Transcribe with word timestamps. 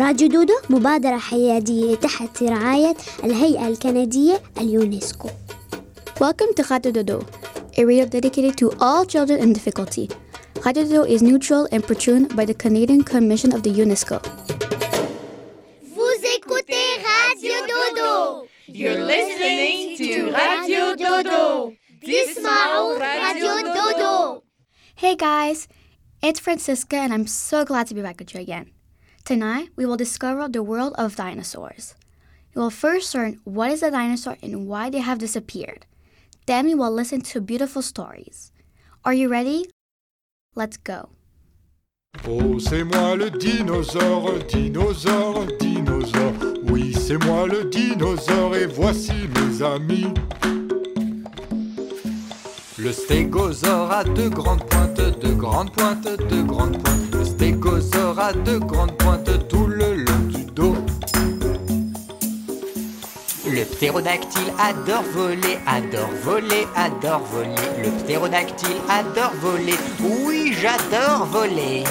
راديو 0.00 0.28
دودو 0.28 0.52
مبادرة 0.70 1.18
حيادية 1.18 1.94
تحت 1.96 2.42
رعاية 2.42 2.96
الهيئة 3.24 3.68
الكندية 3.68 4.42
اليونسكو 4.60 5.28
Welcome 6.20 6.54
to 6.54 6.62
Radio 6.70 6.92
Dodo, 6.92 7.18
a 7.76 7.84
radio 7.84 8.06
dedicated 8.06 8.56
to 8.56 8.72
all 8.80 9.04
children 9.04 9.38
in 9.38 9.52
difficulty. 9.52 10.08
Radio 10.64 10.82
Dodo 10.84 11.02
is 11.04 11.22
neutral 11.22 11.68
and 11.72 11.84
patroned 11.86 12.34
by 12.34 12.44
the 12.46 12.54
Canadian 12.54 13.02
Commission 13.04 13.52
of 13.52 13.62
the 13.62 13.70
UNESCO. 13.84 14.16
Vous 15.94 16.18
écoutez 16.36 16.88
Radio 17.10 17.56
Dodo. 17.72 18.46
You're 18.66 19.04
listening 19.04 19.96
to 19.98 20.32
Radio 20.42 20.96
Dodo. 20.96 21.72
Dismao 22.02 22.98
Radio 22.98 23.52
Dodo. 23.76 24.42
Hey 24.94 25.16
guys, 25.16 25.68
it's 26.22 26.40
Francisca 26.40 26.96
and 26.96 27.12
I'm 27.12 27.26
so 27.26 27.64
glad 27.64 27.86
to 27.88 27.94
be 27.94 28.00
back 28.00 28.18
with 28.18 28.32
you 28.34 28.40
again. 28.40 28.66
Tonight, 29.23 29.69
we 29.75 29.85
will 29.85 29.97
discover 29.97 30.49
the 30.49 30.63
world 30.63 30.93
of 30.97 31.15
dinosaurs. 31.15 31.95
We 32.55 32.61
will 32.61 32.71
first 32.71 33.13
learn 33.13 33.39
what 33.43 33.71
is 33.71 33.83
a 33.83 33.91
dinosaur 33.91 34.37
and 34.41 34.67
why 34.67 34.89
they 34.89 34.99
have 34.99 35.19
disappeared. 35.19 35.85
Then 36.47 36.65
we 36.65 36.75
will 36.75 36.91
listen 36.91 37.21
to 37.21 37.39
beautiful 37.39 37.81
stories. 37.83 38.51
Are 39.05 39.13
you 39.13 39.29
ready? 39.29 39.69
Let's 40.55 40.77
go. 40.77 41.09
Oh, 42.27 42.59
c'est 42.59 42.83
moi 42.83 43.15
le 43.15 43.29
dinosaure, 43.29 44.39
dinosaure, 44.49 45.45
dinosaure. 45.59 46.33
Oui, 46.69 46.93
c'est 46.93 47.23
moi 47.23 47.47
le 47.47 47.69
dinosaure 47.69 48.55
et 48.55 48.65
voici 48.65 49.13
mes 49.35 49.61
amis. 49.61 50.13
Le 52.77 52.91
stégosaure 52.91 53.91
a 53.91 54.03
deux 54.03 54.29
grandes 54.29 54.67
pointes, 54.67 55.19
deux 55.21 55.35
grandes 55.35 55.71
pointes, 55.71 56.07
deux 56.29 56.43
grandes 56.43 56.83
pointes. 56.83 57.10
Le 58.11 58.15
stégosaure 58.15 58.19
a 58.19 58.33
deux 58.33 58.59
grandes 58.59 58.97
pointes 58.97 59.47
tout 59.47 59.67
le 59.67 59.95
long 59.95 60.19
du 60.27 60.43
dos. 60.43 60.75
Le 63.49 63.63
ptérodactyle 63.63 64.51
adore 64.59 65.03
voler, 65.13 65.57
adore 65.65 66.09
voler, 66.21 66.67
adore 66.75 67.21
voler. 67.31 67.83
Le 67.83 67.89
ptérodactyle 68.03 68.81
adore 68.89 69.31
voler. 69.41 69.77
Oui, 70.01 70.53
j'adore 70.61 71.25
voler. 71.27 71.83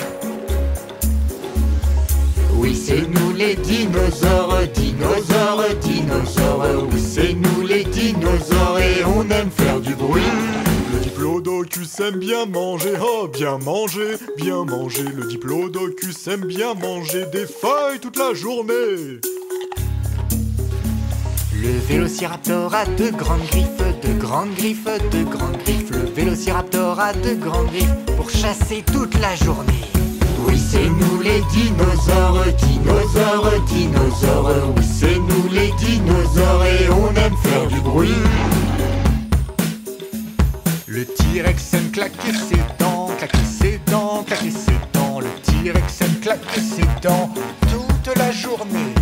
Oui, 2.55 2.75
c'est 2.77 3.09
nous 3.09 3.33
les 3.33 3.57
dinosaures, 3.57 4.59
dinosaures, 4.75 5.75
dinosaures. 5.81 6.87
Oui, 6.93 7.01
c'est 7.01 7.33
nous 7.33 7.67
les 7.67 7.84
dinosaures 7.84 8.79
et 8.79 9.05
on 9.05 9.23
aime 9.31 9.51
faire 9.51 9.81
du 9.81 9.95
bruit. 9.95 10.23
Diplodocus 11.21 12.01
aime 12.01 12.19
bien 12.19 12.47
manger, 12.47 12.95
oh 12.99 13.29
bien 13.29 13.59
manger, 13.59 14.17
bien 14.39 14.65
manger. 14.65 15.05
Le 15.15 15.27
diplodocus 15.27 16.27
aime 16.29 16.47
bien 16.47 16.73
manger 16.73 17.27
des 17.31 17.45
feuilles 17.45 18.01
toute 18.01 18.17
la 18.17 18.33
journée. 18.33 19.21
Le 21.53 21.79
vélociraptor 21.87 22.75
a 22.75 22.87
de 22.87 23.11
grandes 23.11 23.45
griffes, 23.50 24.00
de 24.03 24.19
grandes 24.19 24.55
griffes, 24.55 24.89
de 25.12 25.25
grandes 25.25 25.59
griffes. 25.59 25.91
Le 25.91 26.11
vélociraptor 26.11 26.99
a 26.99 27.12
de 27.12 27.34
grandes 27.34 27.67
griffes 27.67 28.17
pour 28.17 28.31
chasser 28.31 28.83
toute 28.91 29.15
la 29.21 29.37
journée. 29.37 29.84
Oui, 30.47 30.59
c'est 30.59 30.89
nous 30.89 31.21
les 31.21 31.43
dinosaures, 31.53 32.47
dinosaures, 32.56 33.61
dinosaures. 33.67 34.73
Oui, 34.75 34.84
c'est 34.99 35.19
nous 35.19 35.49
les 35.53 35.71
dinosaures 35.73 36.65
et 36.65 36.89
on 36.89 37.11
aime 37.15 37.37
faire 37.43 37.67
du 37.67 37.78
bruit. 37.81 38.15
Le 40.93 41.05
T-Rex 41.05 41.75
aime 41.75 41.93
claquer 41.93 42.33
ses 42.33 42.59
dents, 42.81 43.11
claquer 43.17 43.45
ses 43.45 43.81
dents, 43.87 44.25
claquer 44.27 44.51
ses 44.51 44.73
dents. 44.93 45.21
Le 45.21 45.28
T-Rex 45.41 46.01
aime 46.01 46.19
claquer 46.21 46.61
ses 46.61 46.83
dents 47.01 47.33
toute 47.71 48.17
la 48.17 48.33
journée. 48.33 48.93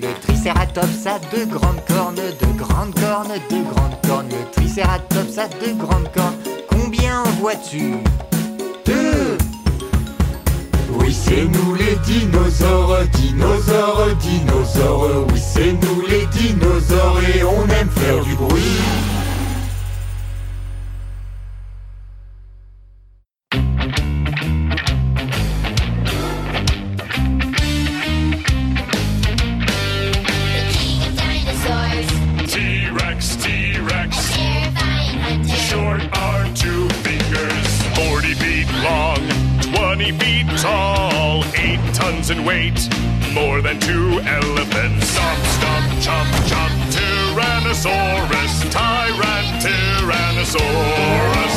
Le 0.00 0.06
tricératops 0.20 1.04
a 1.04 1.18
de 1.36 1.44
grandes 1.46 1.84
cornes, 1.88 2.14
de 2.14 2.56
grandes 2.56 2.94
cornes, 2.94 3.34
de 3.50 3.74
grandes 3.74 4.00
cornes. 4.06 4.28
Le 4.28 4.52
tricératops 4.52 5.38
a 5.38 5.48
de 5.48 5.72
grandes 5.72 6.12
cornes. 6.12 6.36
Combien 6.70 7.22
en 7.22 7.30
vois-tu? 7.40 7.96
Deux 8.86 9.36
Oui, 10.90 11.12
c'est 11.12 11.42
nous 11.42 11.74
les 11.74 11.96
dinosaures, 12.06 13.00
dinosaures, 13.14 14.14
dinosaures. 14.20 15.26
Oui, 15.32 15.40
c'est 15.40 15.72
nous 15.72 16.02
les 16.06 16.24
dinosaures 16.26 17.20
et 17.34 17.42
on 17.42 17.64
aime 17.64 17.90
faire 17.90 18.22
du 18.22 18.36
bruit. 18.36 19.11
Weight, 42.40 42.88
more 43.32 43.60
than 43.60 43.78
two 43.78 44.20
elephants. 44.20 45.08
Stomp, 45.08 45.44
stomp, 45.56 45.86
chomp, 46.04 46.30
chomp. 46.48 46.72
Tyrannosaurus, 46.92 48.54
Tyran, 48.70 49.46
Tyrannosaurus. 49.60 51.51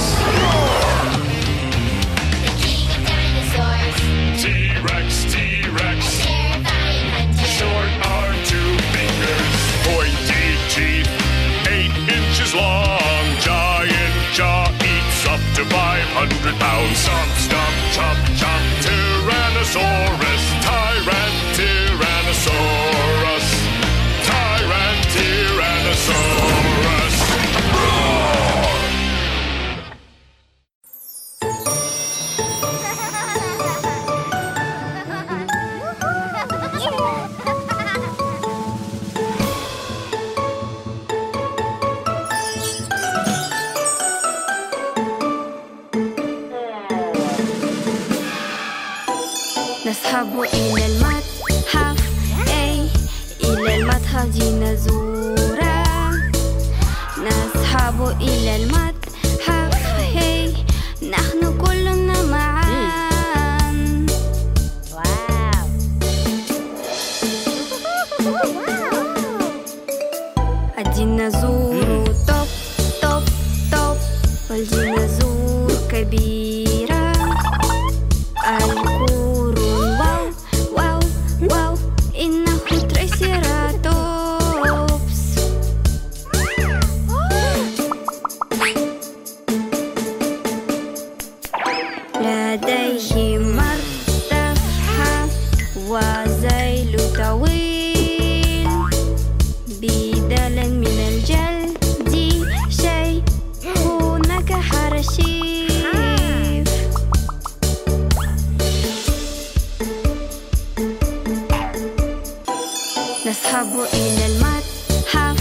نذهب 113.65 113.87
إلى 113.93 114.25
المتحف. 114.25 115.37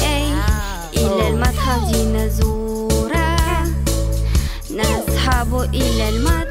أي؟ 0.00 0.32
إلى 0.96 1.28
المتحف 1.28 1.94
لنزوره. 1.94 3.36
نذهب 4.70 5.60
إلى 5.74 6.08
المتحف. 6.08 6.47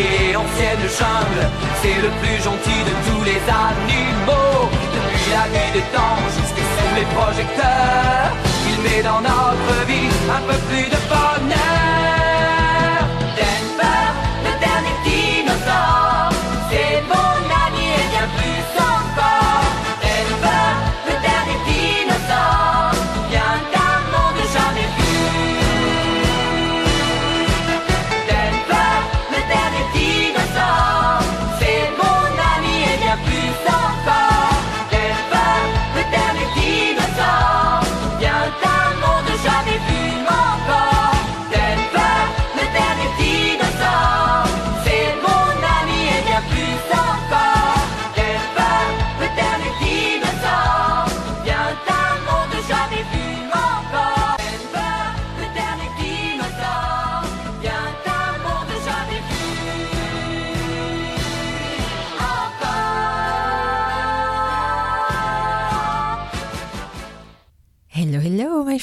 Et 0.00 0.36
ancienne 0.36 0.84
jungle, 0.98 1.42
c'est 1.82 1.98
le 2.04 2.10
plus 2.20 2.38
gentil 2.42 2.80
de 2.88 2.94
tous 3.06 3.22
les 3.24 3.40
animaux. 3.68 4.68
Depuis 4.96 5.30
la 5.36 5.44
nuit 5.52 5.72
des 5.74 5.86
temps 5.94 6.20
jusque 6.36 6.62
sous 6.74 6.94
les 6.98 7.08
projecteurs, 7.16 8.30
il 8.70 8.76
met 8.82 9.02
dans 9.02 9.20
notre 9.20 9.86
vie 9.86 10.10
un 10.36 10.42
peu 10.48 10.58
plus 10.68 10.86
de 10.94 11.00
bonheur. 11.08 11.69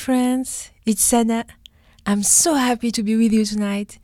Friends. 0.08 0.72
It's 0.86 1.02
Sana. 1.02 1.46
I'm 2.06 2.24
so 2.24 2.54
happy 2.54 2.92
to 2.92 3.04
be 3.04 3.18
with 3.18 3.34
you 3.34 3.44
tonight. 3.44 4.00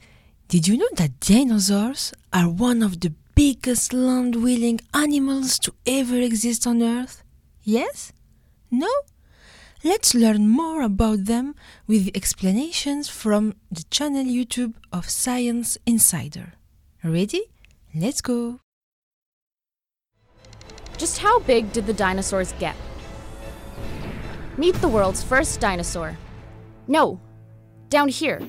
Did 0.50 0.68
you 0.68 0.76
know 0.76 0.90
that 0.98 1.22
dinosaurs 1.22 2.14
are 2.34 2.50
one 2.50 2.84
of 2.84 3.00
the 3.00 3.14
biggest 3.36 3.94
land 3.94 4.34
dwelling 4.34 4.82
animals 4.94 5.58
to 5.60 5.72
ever 5.88 6.18
exist 6.18 6.68
on 6.68 6.84
Earth? 6.84 7.24
Yes? 7.64 8.12
No? 8.70 8.92
Let's 9.82 10.14
learn 10.14 10.50
more 10.50 10.82
about 10.82 11.24
them 11.24 11.56
with 11.88 12.12
explanations 12.14 13.08
from 13.08 13.54
the 13.72 13.86
channel 13.90 14.26
YouTube 14.26 14.74
of 14.92 15.10
Science 15.10 15.78
Insider. 15.86 16.52
Ready? 17.02 17.44
Let's 17.96 18.20
go! 18.20 18.60
Just 20.98 21.20
how 21.20 21.40
big 21.40 21.72
did 21.72 21.86
the 21.86 21.94
dinosaurs 21.94 22.54
get? 22.60 22.76
Meet 24.56 24.76
the 24.76 24.88
world's 24.88 25.24
first 25.24 25.60
dinosaur. 25.60 26.16
No, 26.88 27.20
down 27.90 28.08
here. 28.08 28.40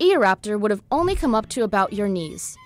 Eoraptor 0.00 0.58
would 0.58 0.70
have 0.70 0.82
only 0.90 1.14
come 1.14 1.34
up 1.34 1.46
to 1.50 1.62
about 1.62 1.92
your 1.92 2.08
knees. 2.08 2.56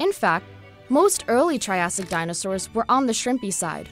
In 0.00 0.12
fact, 0.12 0.46
most 0.88 1.26
early 1.28 1.58
Triassic 1.58 2.08
dinosaurs 2.08 2.72
were 2.72 2.86
on 2.88 3.04
the 3.04 3.12
shrimpy 3.12 3.52
side, 3.52 3.90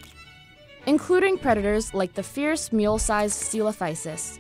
including 0.87 1.37
predators 1.37 1.93
like 1.93 2.15
the 2.15 2.23
fierce 2.23 2.73
mule 2.73 2.99
sized 2.99 3.43
Coelophysis. 3.53 4.39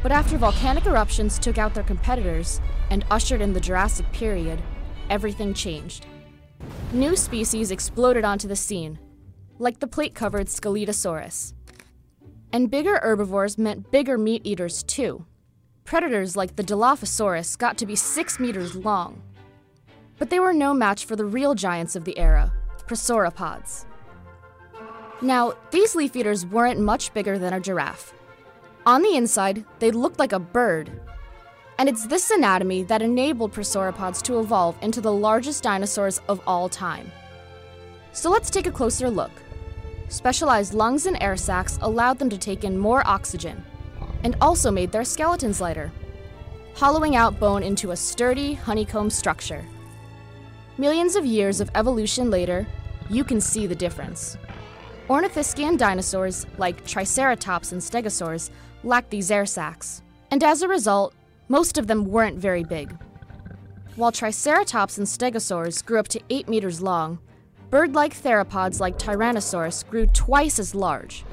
But 0.00 0.12
after 0.12 0.38
volcanic 0.38 0.86
eruptions 0.86 1.40
took 1.40 1.58
out 1.58 1.74
their 1.74 1.82
competitors 1.82 2.60
and 2.90 3.04
ushered 3.10 3.40
in 3.40 3.52
the 3.52 3.60
Jurassic 3.60 4.10
period, 4.12 4.62
everything 5.10 5.54
changed. 5.54 6.06
New 6.92 7.16
species 7.16 7.72
exploded 7.72 8.24
onto 8.24 8.46
the 8.46 8.54
scene, 8.54 9.00
like 9.58 9.80
the 9.80 9.88
plate 9.88 10.14
covered 10.14 10.46
Scelidosaurus. 10.46 11.54
And 12.54 12.70
bigger 12.70 13.00
herbivores 13.02 13.58
meant 13.58 13.90
bigger 13.90 14.16
meat 14.16 14.42
eaters, 14.44 14.84
too. 14.84 15.26
Predators 15.84 16.36
like 16.36 16.54
the 16.54 16.62
Dilophosaurus 16.62 17.58
got 17.58 17.76
to 17.78 17.84
be 17.84 17.96
six 17.96 18.38
meters 18.38 18.76
long. 18.76 19.20
But 20.20 20.30
they 20.30 20.38
were 20.38 20.52
no 20.52 20.72
match 20.72 21.04
for 21.04 21.16
the 21.16 21.24
real 21.24 21.56
giants 21.56 21.96
of 21.96 22.04
the 22.04 22.16
era, 22.16 22.52
prosauropods. 22.86 23.86
Now, 25.20 25.54
these 25.72 25.96
leaf 25.96 26.14
eaters 26.14 26.46
weren't 26.46 26.78
much 26.78 27.12
bigger 27.12 27.40
than 27.40 27.54
a 27.54 27.58
giraffe. 27.58 28.14
On 28.86 29.02
the 29.02 29.16
inside, 29.16 29.64
they 29.80 29.90
looked 29.90 30.20
like 30.20 30.32
a 30.32 30.38
bird. 30.38 30.92
And 31.80 31.88
it's 31.88 32.06
this 32.06 32.30
anatomy 32.30 32.84
that 32.84 33.02
enabled 33.02 33.52
prosauropods 33.52 34.22
to 34.22 34.38
evolve 34.38 34.78
into 34.80 35.00
the 35.00 35.12
largest 35.12 35.64
dinosaurs 35.64 36.20
of 36.28 36.40
all 36.46 36.68
time. 36.68 37.10
So 38.12 38.30
let's 38.30 38.48
take 38.48 38.68
a 38.68 38.70
closer 38.70 39.10
look. 39.10 39.32
Specialized 40.14 40.74
lungs 40.74 41.06
and 41.06 41.20
air 41.20 41.36
sacs 41.36 41.76
allowed 41.82 42.20
them 42.20 42.30
to 42.30 42.38
take 42.38 42.62
in 42.62 42.78
more 42.78 43.04
oxygen 43.04 43.64
and 44.22 44.36
also 44.40 44.70
made 44.70 44.92
their 44.92 45.02
skeletons 45.02 45.60
lighter, 45.60 45.90
hollowing 46.76 47.16
out 47.16 47.40
bone 47.40 47.64
into 47.64 47.90
a 47.90 47.96
sturdy 47.96 48.54
honeycomb 48.54 49.10
structure. 49.10 49.64
Millions 50.78 51.16
of 51.16 51.26
years 51.26 51.60
of 51.60 51.68
evolution 51.74 52.30
later, 52.30 52.64
you 53.10 53.24
can 53.24 53.40
see 53.40 53.66
the 53.66 53.74
difference. 53.74 54.38
Ornithischian 55.08 55.76
dinosaurs, 55.76 56.46
like 56.58 56.86
Triceratops 56.86 57.72
and 57.72 57.80
Stegosaurs, 57.80 58.50
lacked 58.84 59.10
these 59.10 59.32
air 59.32 59.44
sacs, 59.44 60.00
and 60.30 60.44
as 60.44 60.62
a 60.62 60.68
result, 60.68 61.12
most 61.48 61.76
of 61.76 61.88
them 61.88 62.04
weren't 62.04 62.38
very 62.38 62.62
big. 62.62 62.96
While 63.96 64.12
Triceratops 64.12 64.96
and 64.96 65.08
Stegosaurs 65.08 65.84
grew 65.84 65.98
up 65.98 66.06
to 66.08 66.20
8 66.30 66.48
meters 66.48 66.80
long, 66.80 67.18
bird 67.74 67.96
like 67.96 68.14
theropods 68.14 68.78
like 68.78 68.96
Tyrannosaurus 69.00 69.84
grew 69.90 70.06
twice 70.06 70.60
as 70.60 70.76
large. 70.76 71.24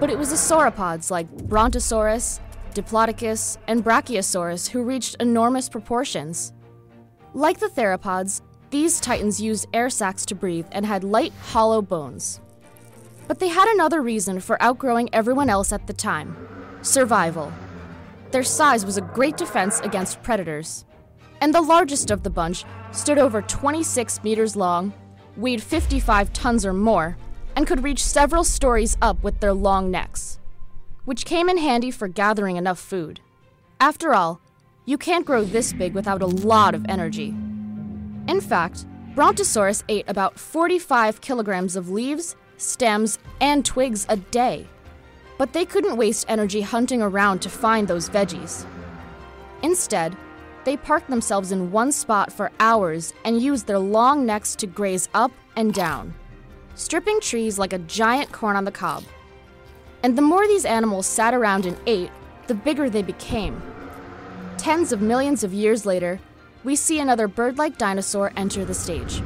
But 0.00 0.10
it 0.10 0.18
was 0.18 0.30
the 0.30 0.34
sauropods 0.34 1.12
like 1.12 1.28
Brontosaurus, 1.30 2.40
Diplodocus, 2.74 3.56
and 3.68 3.84
Brachiosaurus 3.84 4.70
who 4.70 4.82
reached 4.82 5.14
enormous 5.20 5.68
proportions. 5.68 6.52
Like 7.34 7.60
the 7.60 7.68
theropods, 7.68 8.40
these 8.70 8.98
titans 8.98 9.40
used 9.40 9.68
air 9.72 9.88
sacs 9.90 10.26
to 10.26 10.34
breathe 10.34 10.66
and 10.72 10.84
had 10.84 11.04
light, 11.04 11.32
hollow 11.40 11.82
bones. 11.82 12.40
But 13.28 13.38
they 13.38 13.46
had 13.46 13.68
another 13.68 14.02
reason 14.02 14.40
for 14.40 14.60
outgrowing 14.60 15.08
everyone 15.12 15.48
else 15.48 15.72
at 15.72 15.86
the 15.86 15.92
time 15.92 16.36
survival. 16.82 17.52
Their 18.32 18.42
size 18.42 18.84
was 18.84 18.96
a 18.96 19.02
great 19.02 19.36
defense 19.36 19.78
against 19.84 20.20
predators. 20.24 20.84
And 21.40 21.54
the 21.54 21.62
largest 21.62 22.10
of 22.10 22.24
the 22.24 22.30
bunch 22.30 22.64
stood 22.90 23.18
over 23.18 23.40
26 23.40 24.24
meters 24.24 24.56
long, 24.56 24.92
weighed 25.38 25.62
55 25.62 26.32
tons 26.34 26.66
or 26.66 26.74
more, 26.74 27.16
and 27.56 27.66
could 27.66 27.82
reach 27.82 28.04
several 28.04 28.44
stories 28.44 28.98
up 29.00 29.22
with 29.22 29.40
their 29.40 29.54
long 29.54 29.90
necks, 29.90 30.38
which 31.06 31.24
came 31.24 31.48
in 31.48 31.56
handy 31.56 31.90
for 31.90 32.08
gathering 32.08 32.56
enough 32.56 32.78
food. 32.78 33.20
After 33.80 34.12
all, 34.12 34.40
you 34.84 34.98
can't 34.98 35.24
grow 35.24 35.44
this 35.44 35.72
big 35.72 35.94
without 35.94 36.22
a 36.22 36.26
lot 36.26 36.74
of 36.74 36.84
energy. 36.88 37.28
In 38.26 38.40
fact, 38.40 38.84
Brontosaurus 39.14 39.84
ate 39.88 40.08
about 40.08 40.38
45 40.38 41.20
kilograms 41.20 41.76
of 41.76 41.90
leaves, 41.90 42.36
stems, 42.56 43.18
and 43.40 43.64
twigs 43.64 44.06
a 44.08 44.16
day. 44.16 44.66
But 45.38 45.52
they 45.52 45.64
couldn't 45.64 45.96
waste 45.96 46.26
energy 46.28 46.60
hunting 46.60 47.00
around 47.00 47.40
to 47.42 47.48
find 47.48 47.86
those 47.86 48.08
veggies. 48.08 48.66
Instead, 49.62 50.16
they 50.68 50.76
parked 50.76 51.08
themselves 51.08 51.50
in 51.50 51.72
one 51.72 51.90
spot 51.90 52.30
for 52.30 52.52
hours 52.60 53.14
and 53.24 53.40
used 53.40 53.66
their 53.66 53.78
long 53.78 54.26
necks 54.26 54.54
to 54.54 54.66
graze 54.66 55.08
up 55.14 55.32
and 55.56 55.72
down, 55.72 56.14
stripping 56.74 57.18
trees 57.22 57.58
like 57.58 57.72
a 57.72 57.78
giant 57.78 58.30
corn 58.32 58.54
on 58.54 58.66
the 58.66 58.70
cob. 58.70 59.02
And 60.02 60.18
the 60.18 60.20
more 60.20 60.46
these 60.46 60.66
animals 60.66 61.06
sat 61.06 61.32
around 61.32 61.64
and 61.64 61.78
ate, 61.86 62.10
the 62.48 62.54
bigger 62.54 62.90
they 62.90 63.00
became. 63.00 63.62
Tens 64.58 64.92
of 64.92 65.00
millions 65.00 65.42
of 65.42 65.54
years 65.54 65.86
later, 65.86 66.20
we 66.64 66.76
see 66.76 67.00
another 67.00 67.28
bird 67.28 67.56
like 67.56 67.78
dinosaur 67.78 68.30
enter 68.36 68.62
the 68.66 68.74
stage 68.74 69.22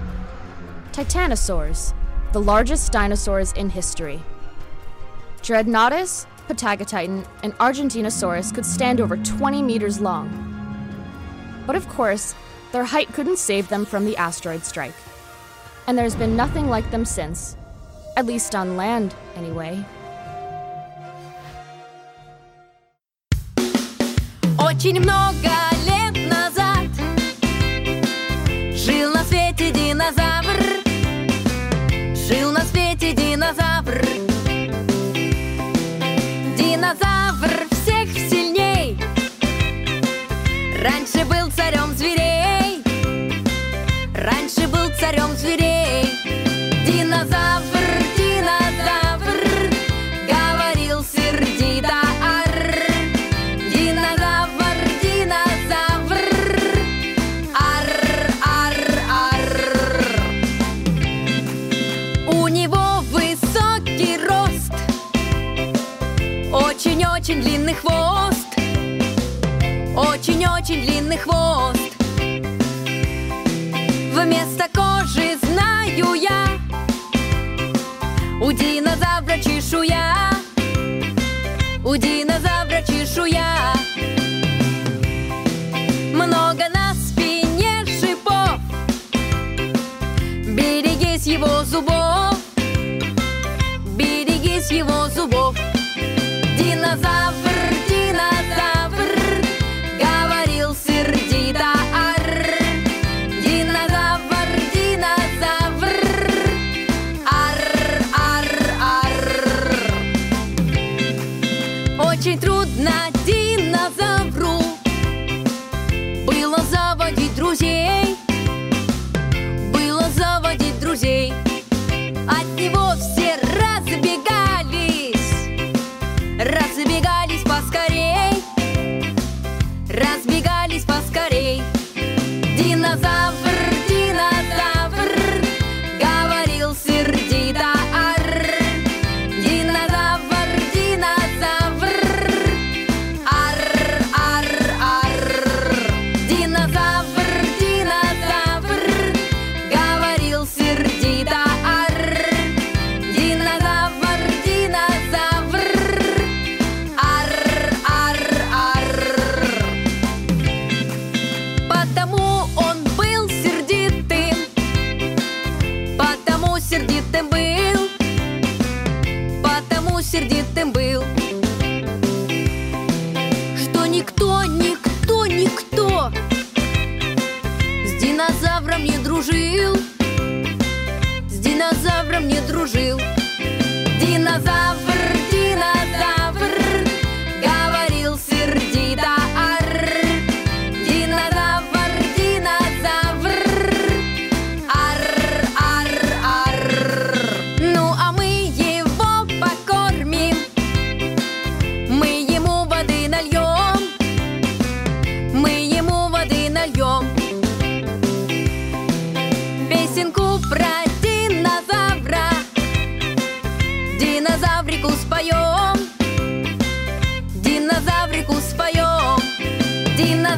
Titanosaurs, 0.93 1.93
the 2.31 2.41
largest 2.41 2.93
dinosaurs 2.93 3.51
in 3.55 3.69
history. 3.69 4.23
Dreadnoughtus, 5.43 6.25
Patagotitan, 6.47 7.27
and 7.43 7.53
Argentinosaurus 7.55 8.55
could 8.55 8.65
stand 8.65 9.01
over 9.01 9.17
20 9.17 9.61
meters 9.61 10.01
long. 10.01 10.52
But 11.66 11.76
of 11.76 11.88
course, 11.90 12.36
their 12.72 12.84
height 12.84 13.14
couldn't 13.14 13.38
save 13.38 13.70
them 13.70 13.86
from 13.86 14.06
the 14.06 14.18
asteroid 14.18 14.64
strike. 14.64 14.96
And 15.88 15.98
there's 15.98 16.16
been 16.16 16.36
nothing 16.36 16.70
like 16.70 16.90
them 16.92 17.06
since. 17.06 17.58
At 18.16 18.26
least 18.26 18.56
on 18.56 18.78
land, 18.78 19.16
anyway. 19.36 19.84
Очень 24.60 25.00
много 25.00 25.50
лет 25.86 26.30
назад 26.30 26.90
Жил 28.74 29.14
на 29.14 29.24
свете 29.24 29.72
динозавр 29.72 30.60
Жил 32.16 32.52
на 32.52 32.62
свете 32.62 33.14
динозавр 33.14 34.02
Динозавр 34.02 34.31
Раньше 41.23 41.35
был 41.37 41.53
царем 41.53 41.95
зверей. 41.97 42.83
Раньше 44.13 44.67
был 44.67 44.91
царем 44.99 45.37
зверей 45.37 45.82
Очень-очень 70.53 70.83
длинный 70.83 71.17
хвост 71.17 71.82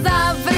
love. 0.02 0.53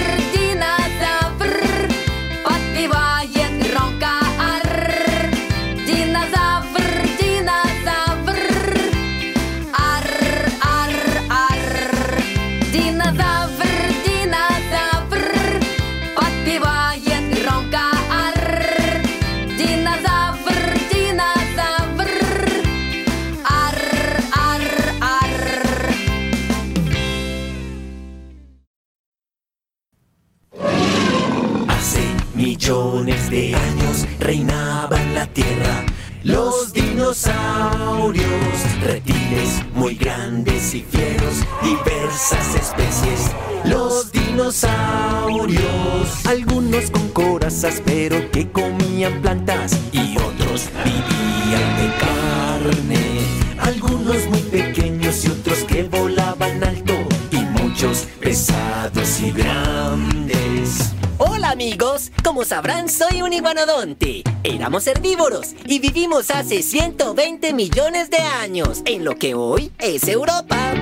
Iguanodonte. 63.36 64.22
Éramos 64.42 64.86
herbívoros 64.86 65.54
y 65.66 65.78
vivimos 65.78 66.30
hace 66.30 66.62
120 66.62 67.52
millones 67.52 68.10
de 68.10 68.18
años 68.18 68.82
en 68.86 69.04
lo 69.04 69.16
que 69.16 69.34
hoy 69.34 69.70
es 69.78 70.08
Europa. 70.08 70.72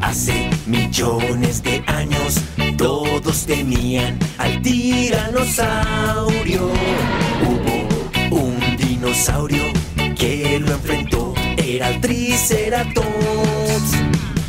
Hace 0.00 0.50
millones 0.66 1.62
de 1.62 1.82
años 1.86 2.40
todos 2.76 3.46
temían 3.46 4.18
al 4.36 4.60
tiranosaurio. 4.62 6.70
Hubo 7.42 8.36
un 8.36 8.76
dinosaurio 8.76 9.62
que 10.16 10.60
lo 10.60 10.72
enfrentó, 10.72 11.34
era 11.56 11.90
el 11.90 12.00
Triceratops. 12.00 13.08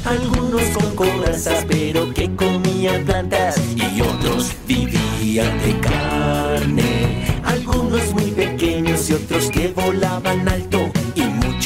Algunos 0.06 0.64
con 0.70 0.96
corazas 0.96 1.66
pero 1.68 2.14
que 2.14 2.34
comían 2.36 3.06
plantas 3.06 3.60
y 3.76 4.02
otros 4.02 4.52
vivían 4.68 5.60
de 5.62 5.80
carne. 5.80 6.49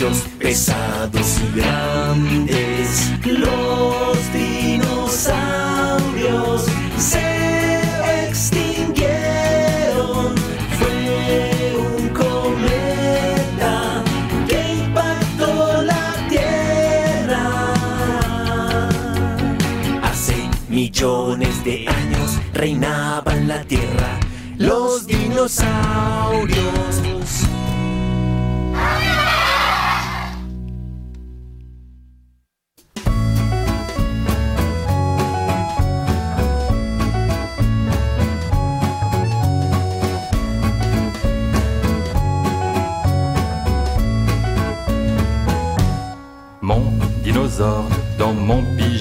pensamentos 0.04 0.28
pesados. 0.38 1.23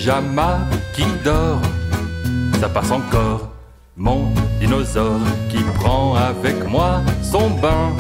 Pyjama 0.03 0.59
qui 0.95 1.05
dort, 1.25 1.61
ça 2.61 2.69
passe 2.69 2.91
encore. 2.91 3.51
Mon 3.97 4.33
dinosaure 4.59 5.21
qui 5.49 5.59
prend 5.77 6.17
avec 6.17 6.69
moi 6.69 7.03
son 7.23 7.51
bain, 7.51 7.95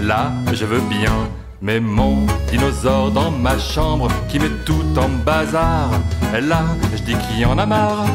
là 0.00 0.30
je 0.52 0.64
veux 0.64 0.82
bien. 0.88 1.12
Mais 1.60 1.80
mon 1.80 2.26
dinosaure 2.48 3.10
dans 3.10 3.32
ma 3.32 3.58
chambre 3.58 4.06
qui 4.28 4.38
met 4.38 4.52
tout 4.64 4.86
en 4.96 5.08
bazar, 5.24 5.90
là 6.40 6.62
je 6.92 7.02
dis 7.02 7.16
qu'il 7.26 7.44
en 7.46 7.58
a 7.58 7.66
marre. 7.66 8.06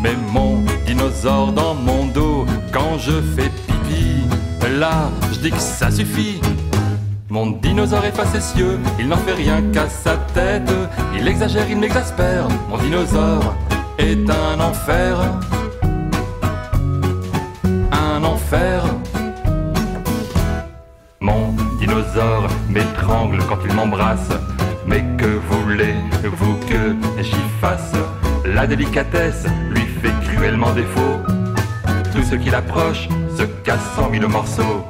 Mais 0.00 0.14
mon 0.32 0.62
dinosaure 0.86 1.52
dans 1.52 1.74
mon 1.74 2.06
dos 2.06 2.46
quand 2.72 2.98
je 2.98 3.20
fais 3.34 3.50
pipi, 3.66 4.22
là 4.78 5.10
je 5.32 5.40
dis 5.40 5.50
que 5.50 5.58
ça 5.58 5.90
suffit. 5.90 6.40
Mon 7.32 7.52
dinosaure 7.52 8.04
est 8.04 8.16
facétieux, 8.16 8.80
il 8.98 9.06
n'en 9.06 9.16
fait 9.16 9.34
rien 9.34 9.62
qu'à 9.72 9.88
sa 9.88 10.16
tête. 10.34 10.68
Il 11.16 11.28
exagère, 11.28 11.70
il 11.70 11.78
m'exaspère. 11.78 12.48
Mon 12.68 12.76
dinosaure 12.76 13.54
est 13.98 14.28
un 14.28 14.58
enfer. 14.58 15.16
Un 17.92 18.24
enfer. 18.24 18.84
Mon 21.20 21.54
dinosaure 21.78 22.48
m'étrangle 22.68 23.38
quand 23.48 23.58
il 23.64 23.74
m'embrasse. 23.74 24.32
Mais 24.84 25.04
que 25.16 25.38
voulez-vous 25.50 26.56
que 26.68 26.96
j'y 27.22 27.44
fasse? 27.60 27.92
La 28.44 28.66
délicatesse 28.66 29.46
lui 29.70 29.86
fait 30.02 30.34
cruellement 30.34 30.72
défaut. 30.72 31.18
Tout 32.12 32.24
ce 32.28 32.34
qui 32.34 32.50
l'approche 32.50 33.08
se 33.38 33.44
casse 33.62 33.98
en 33.98 34.10
mille 34.10 34.26
morceaux. 34.26 34.84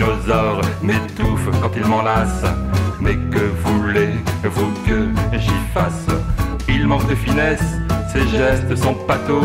Dinosaure 0.00 0.62
m'étouffe 0.82 1.50
quand 1.60 1.72
il 1.76 1.84
m'enlace. 1.84 2.44
Mais 3.02 3.16
que 3.16 3.50
voulez-vous 3.64 4.72
que 4.86 5.10
j'y 5.38 5.60
fasse? 5.74 6.06
Il 6.68 6.86
manque 6.86 7.06
de 7.06 7.14
finesse, 7.14 7.76
ses 8.10 8.26
gestes 8.28 8.74
sont 8.76 8.94
pâteaux. 8.94 9.44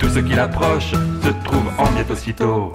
Tout 0.00 0.08
ce 0.08 0.18
qui 0.18 0.34
l'approche 0.34 0.90
se 0.90 1.28
trouve 1.44 1.68
en 1.78 1.88
miettes 1.92 2.10
aussitôt. 2.10 2.72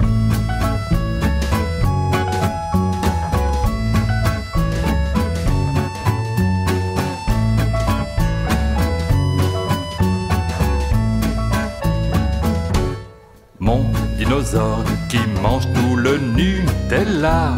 Qui 15.10 15.20
mange 15.42 15.68
tout 15.74 15.96
le 15.96 16.18
Nutella. 16.18 17.56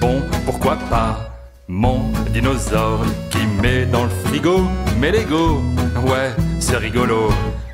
Bon, 0.00 0.22
pourquoi 0.44 0.76
pas? 0.88 1.30
Mon 1.66 2.12
dinosaure 2.32 3.04
qui 3.30 3.44
met 3.60 3.86
dans 3.86 4.04
le 4.04 4.10
frigo 4.24 4.62
mes 5.00 5.10
Lego. 5.10 5.62
Ouais, 6.06 6.32
c'est 6.60 6.76
rigolo. 6.76 7.30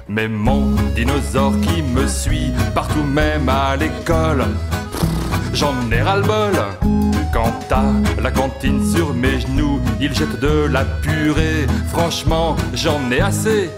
Mais 0.08 0.28
mon 0.28 0.72
dinosaure 0.94 1.54
qui 1.60 1.82
me 1.82 2.06
suit 2.06 2.52
partout, 2.74 3.02
même 3.02 3.48
à 3.48 3.76
l'école. 3.76 4.44
J'en 5.52 5.74
ai 5.92 6.02
ras-le-bol. 6.02 6.54
Quant 7.32 7.58
à 7.70 7.84
la 8.22 8.30
cantine 8.30 8.82
sur 8.94 9.12
mes 9.12 9.40
genoux, 9.40 9.80
il 10.00 10.14
jette 10.14 10.40
de 10.40 10.66
la 10.66 10.84
purée. 10.84 11.66
Franchement, 11.88 12.56
j'en 12.72 13.10
ai 13.10 13.20
assez. 13.20 13.70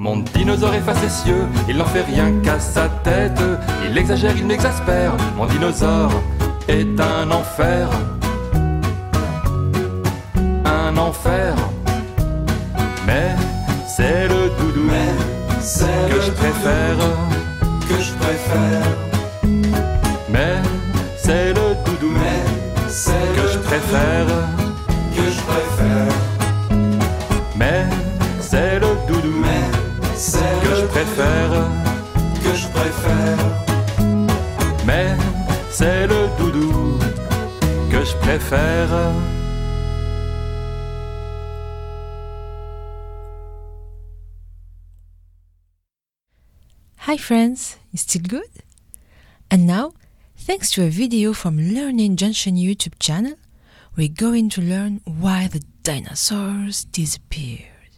Mon 0.00 0.18
dinosaure 0.18 0.74
est 0.74 0.80
facétieux, 0.80 1.44
il 1.68 1.76
n'en 1.76 1.84
fait 1.84 2.02
rien 2.02 2.32
qu'à 2.44 2.60
sa 2.60 2.88
tête. 3.02 3.40
Il 3.84 3.98
exagère, 3.98 4.32
il 4.36 4.46
m'exaspère. 4.46 5.16
Mon 5.36 5.46
dinosaure 5.46 6.12
est 6.68 7.00
un 7.00 7.28
enfer. 7.32 7.88
Un 10.64 10.96
enfer. 10.96 11.56
Mais 13.08 13.34
c'est 13.88 14.28
le 14.28 14.50
doudou 14.56 14.88
que 14.88 16.20
je 16.20 16.30
préfère. 16.30 16.96
Que 17.88 18.00
je 18.00 18.12
préfère. 18.14 18.86
Mais 20.30 20.62
c'est 21.16 21.48
le 21.48 21.74
doudou 21.84 22.14
que 22.14 23.48
je 23.52 23.58
préfère. 23.58 24.57
Préfère. 38.28 39.14
Hi 47.06 47.16
friends, 47.16 47.78
you 47.90 47.96
still 47.96 48.20
good? 48.28 48.50
And 49.50 49.66
now, 49.66 49.94
thanks 50.36 50.70
to 50.72 50.84
a 50.84 50.90
video 50.90 51.32
from 51.32 51.56
Learning 51.56 52.16
Junction 52.16 52.56
YouTube 52.56 52.98
channel, 52.98 53.36
we're 53.96 54.08
going 54.14 54.50
to 54.50 54.60
learn 54.60 55.00
why 55.06 55.48
the 55.48 55.62
dinosaurs 55.82 56.84
disappeared. 56.84 57.96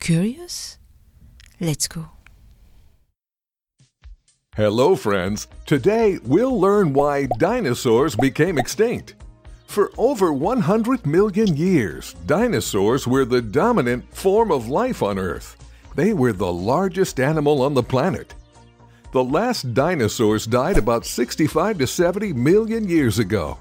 Curious? 0.00 0.78
Let's 1.60 1.86
go. 1.88 2.06
Hello, 4.56 4.96
friends. 4.96 5.46
Today 5.66 6.18
we'll 6.24 6.58
learn 6.58 6.94
why 6.94 7.26
dinosaurs 7.38 8.16
became 8.16 8.56
extinct. 8.56 9.14
For 9.68 9.92
over 9.98 10.32
100 10.32 11.04
million 11.04 11.54
years, 11.54 12.14
dinosaurs 12.24 13.06
were 13.06 13.26
the 13.26 13.42
dominant 13.42 14.12
form 14.16 14.50
of 14.50 14.70
life 14.70 15.02
on 15.02 15.18
Earth. 15.18 15.58
They 15.94 16.14
were 16.14 16.32
the 16.32 16.50
largest 16.50 17.20
animal 17.20 17.60
on 17.60 17.74
the 17.74 17.82
planet. 17.82 18.34
The 19.12 19.22
last 19.22 19.74
dinosaurs 19.74 20.46
died 20.46 20.78
about 20.78 21.04
65 21.04 21.78
to 21.78 21.86
70 21.86 22.32
million 22.32 22.88
years 22.88 23.18
ago. 23.18 23.58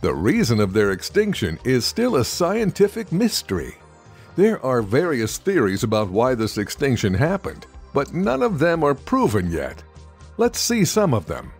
The 0.00 0.14
reason 0.14 0.60
of 0.60 0.72
their 0.72 0.92
extinction 0.92 1.58
is 1.64 1.84
still 1.84 2.16
a 2.16 2.24
scientific 2.24 3.10
mystery. 3.10 3.74
There 4.36 4.64
are 4.64 4.80
various 4.80 5.38
theories 5.38 5.82
about 5.82 6.08
why 6.08 6.36
this 6.36 6.56
extinction 6.56 7.14
happened, 7.14 7.66
but 7.92 8.14
none 8.14 8.44
of 8.44 8.60
them 8.60 8.84
are 8.84 8.94
proven 8.94 9.50
yet. 9.50 9.82
Let's 10.36 10.60
see 10.60 10.84
some 10.84 11.12
of 11.12 11.26
them. 11.26 11.50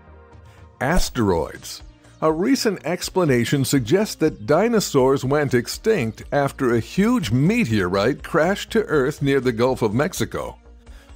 Asteroids. 0.81 1.83
A 2.21 2.33
recent 2.33 2.85
explanation 2.85 3.65
suggests 3.65 4.17
that 4.17 4.45
dinosaurs 4.45 5.25
went 5.25 5.55
extinct 5.55 6.25
after 6.33 6.75
a 6.75 6.81
huge 6.81 7.31
meteorite 7.31 8.25
crashed 8.25 8.73
to 8.73 8.83
Earth 8.87 9.23
near 9.23 9.39
the 9.39 9.53
Gulf 9.53 9.83
of 9.83 9.95
Mexico. 9.95 10.59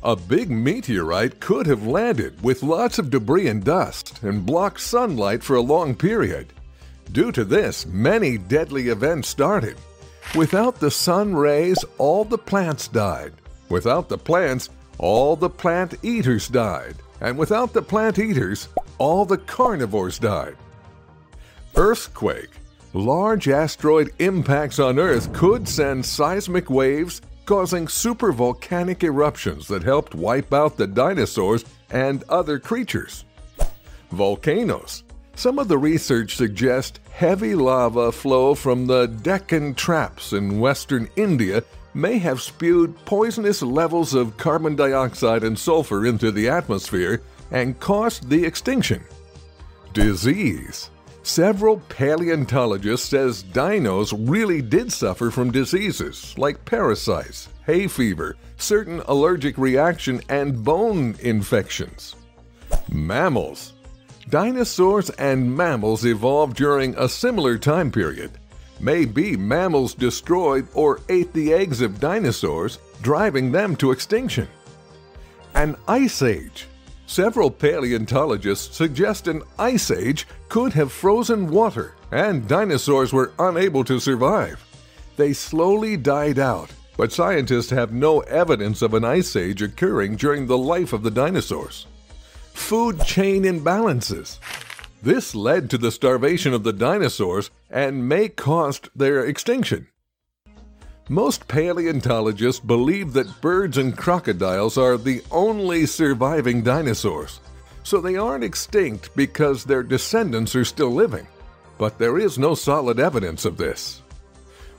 A 0.05 0.15
big 0.15 0.49
meteorite 0.49 1.41
could 1.41 1.67
have 1.67 1.85
landed 1.85 2.41
with 2.41 2.62
lots 2.62 3.01
of 3.01 3.11
debris 3.11 3.49
and 3.49 3.65
dust 3.65 4.23
and 4.23 4.47
blocked 4.47 4.81
sunlight 4.81 5.43
for 5.43 5.57
a 5.57 5.61
long 5.61 5.97
period. 5.97 6.53
Due 7.11 7.33
to 7.33 7.45
this, 7.45 7.85
many 7.85 8.38
deadly 8.38 8.87
events 8.87 9.29
started. 9.29 9.77
Without 10.37 10.79
the 10.79 10.91
sun 10.91 11.35
rays, 11.35 11.85
all 11.99 12.25
the 12.25 12.38
plants 12.38 12.87
died. 12.87 13.33
Without 13.69 14.09
the 14.09 14.19
plants, 14.19 14.71
all 14.99 15.35
the 15.35 15.51
plant 15.51 15.95
eaters 16.05 16.47
died. 16.47 16.95
And 17.21 17.37
without 17.37 17.73
the 17.73 17.83
plant 17.83 18.21
eaters, 18.21 18.69
all 18.99 19.25
the 19.25 19.38
carnivores 19.38 20.21
died. 20.21 20.57
Earthquake. 21.77 22.51
Large 22.93 23.49
asteroid 23.49 24.13
impacts 24.19 24.79
on 24.79 24.99
Earth 24.99 25.33
could 25.33 25.67
send 25.67 26.05
seismic 26.05 26.69
waves, 26.69 27.23
causing 27.47 27.87
supervolcanic 27.87 29.03
eruptions 29.03 29.67
that 29.69 29.83
helped 29.83 30.15
wipe 30.15 30.53
out 30.53 30.77
the 30.77 30.87
dinosaurs 30.87 31.65
and 31.91 32.23
other 32.29 32.59
creatures. 32.59 33.25
Volcanoes. 34.11 35.05
Some 35.35 35.59
of 35.59 35.69
the 35.69 35.79
research 35.79 36.37
suggests 36.37 37.01
heavy 37.11 37.55
lava 37.55 38.13
flow 38.13 38.55
from 38.55 38.87
the 38.87 39.07
Deccan 39.07 39.75
Traps 39.75 40.35
in 40.35 40.61
western 40.61 41.09
India 41.17 41.65
may 41.95 42.19
have 42.19 42.43
spewed 42.43 42.95
poisonous 43.07 43.63
levels 43.63 44.15
of 44.15 44.37
carbon 44.37 44.77
dioxide 44.77 45.45
and 45.45 45.59
sulfur 45.59 46.07
into 46.07 46.31
the 46.31 46.49
atmosphere 46.49 47.23
and 47.51 47.81
caused 47.81 48.29
the 48.29 48.45
extinction. 48.45 49.03
Disease. 49.95 50.91
Several 51.25 51.79
paleontologists 51.89 53.09
says 53.09 53.45
dinos 53.45 54.13
really 54.29 54.61
did 54.61 54.93
suffer 54.93 55.31
from 55.31 55.53
diseases 55.53 56.37
like 56.37 56.65
parasites, 56.65 57.49
hay 57.65 57.87
fever, 57.87 58.37
certain 58.57 59.01
allergic 59.07 59.57
reaction 59.57 60.21
and 60.29 60.65
bone 60.65 61.15
infections. 61.21 62.17
Mammals. 62.91 63.73
Dinosaurs 64.31 65.11
and 65.11 65.57
mammals 65.57 66.05
evolved 66.05 66.57
during 66.57 66.97
a 66.97 67.09
similar 67.09 67.57
time 67.57 67.93
period. 67.93 68.33
Maybe 68.81 69.37
mammals 69.37 69.95
destroyed 69.95 70.67
or 70.75 71.01
ate 71.09 71.33
the 71.33 71.53
eggs 71.53 71.83
of 71.83 72.01
dinosaurs, 72.01 72.79
driving 73.01 73.53
them 73.53 73.77
to 73.77 73.93
extinction. 73.93 74.49
An 75.55 75.77
ice 75.87 76.23
age. 76.23 76.67
Several 77.12 77.51
paleontologists 77.51 78.75
suggest 78.75 79.29
an 79.29 79.42
ice 79.59 79.90
age 79.90 80.27
could 80.48 80.72
have 80.72 80.90
frozen 80.90 81.51
water 81.51 81.94
and 82.11 82.48
dinosaurs 82.48 83.12
were 83.12 83.35
unable 83.38 83.85
to 83.85 84.01
survive. 84.01 84.64
They 85.16 85.35
slowly 85.35 85.98
died 85.98 86.38
out, 86.38 86.70
but 86.96 87.12
scientists 87.12 87.68
have 87.68 87.92
no 87.92 88.20
evidence 88.20 88.81
of 88.81 88.94
an 88.94 89.05
ice 89.05 89.37
age 89.37 89.61
occurring 89.61 90.16
during 90.16 90.46
the 90.46 90.57
life 90.57 90.94
of 90.94 91.03
the 91.03 91.11
dinosaurs. 91.11 91.87
Food 92.55 93.05
chain 93.05 93.42
imbalances. 93.42 94.38
This 95.03 95.35
led 95.35 95.68
to 95.68 95.77
the 95.77 95.92
starvation 95.92 96.55
of 96.55 96.64
the 96.64 96.72
dinosaurs 96.72 97.51
and 97.68 98.09
may 98.09 98.31
cost 98.31 98.88
their 98.96 99.22
extinction. 99.22 99.87
Most 101.12 101.46
paleontologists 101.46 102.59
believe 102.59 103.12
that 103.12 103.42
birds 103.42 103.77
and 103.77 103.94
crocodiles 103.94 104.79
are 104.79 104.96
the 104.96 105.22
only 105.31 105.85
surviving 105.85 106.62
dinosaurs, 106.62 107.40
so 107.83 108.01
they 108.01 108.16
aren't 108.16 108.44
extinct 108.44 109.14
because 109.14 109.62
their 109.62 109.83
descendants 109.83 110.57
are 110.57 110.64
still 110.64 110.88
living. 110.88 111.27
But 111.77 111.98
there 111.98 112.18
is 112.18 112.38
no 112.38 112.55
solid 112.55 112.98
evidence 112.98 113.44
of 113.44 113.59
this. 113.59 114.01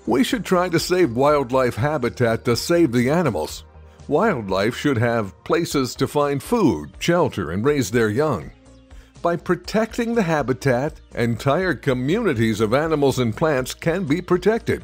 We 0.07 0.23
should 0.23 0.43
try 0.43 0.69
to 0.69 0.79
save 0.79 1.15
wildlife 1.15 1.75
habitat 1.75 2.45
to 2.45 2.55
save 2.55 2.91
the 2.93 3.11
animals. 3.11 3.63
Wildlife 4.07 4.75
should 4.75 4.97
have 4.97 5.35
places 5.43 5.93
to 5.97 6.07
find 6.07 6.41
food, 6.41 6.93
shelter, 6.97 7.51
and 7.51 7.63
raise 7.63 7.91
their 7.91 8.09
young. 8.09 8.49
By 9.21 9.35
protecting 9.35 10.15
the 10.15 10.23
habitat, 10.23 10.99
entire 11.13 11.75
communities 11.75 12.59
of 12.59 12.73
animals 12.73 13.19
and 13.19 13.37
plants 13.37 13.75
can 13.75 14.05
be 14.05 14.19
protected. 14.19 14.83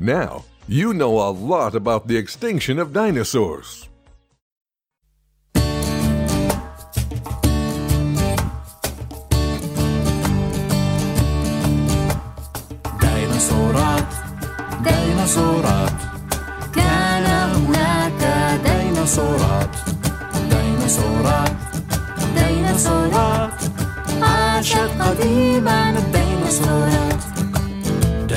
Now, 0.00 0.46
you 0.67 0.93
know 0.93 1.19
a 1.19 1.31
lot 1.31 1.75
about 1.75 2.07
the 2.07 2.17
extinction 2.17 2.79
of 2.79 2.93
dinosaurs. 2.93 3.87
ديناصورات 13.01 14.07
ديناصورات 14.83 15.93
كان 16.75 17.25
هناك 17.25 18.21
ديناصورات 18.65 19.75
ديناصورات 20.49 21.51
ديناصورات 22.35 23.51
عاشت 24.21 24.91
قديما 25.01 25.89
الديناصورات 25.89 27.30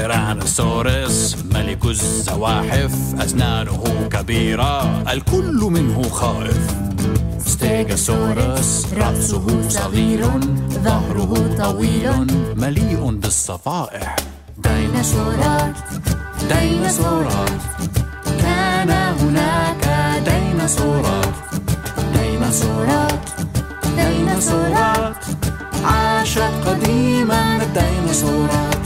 تيرانوسورس 0.06 1.36
ملك 1.54 1.86
الزواحف 1.86 2.92
أسنانه 3.20 3.84
كبيرة 4.12 5.02
الكل 5.12 5.60
منه 5.72 6.10
خائف. 6.10 6.76
ستيجاسورس 7.46 8.86
رأسه 8.94 9.70
صغير 9.70 10.30
ظهره 10.84 11.56
طويل 11.58 12.28
مليء 12.56 13.12
بالصفائح. 13.12 14.16
ديناصورات 14.58 15.76
ديناصورات. 16.50 17.62
كان 18.42 18.90
هناك 18.90 19.84
ديناصورات. 20.30 21.34
ديناصورات 22.14 23.30
ديناصورات. 23.98 25.16
عاشت 25.84 26.54
قديما 26.66 27.62
الديناصورات. 27.64 28.85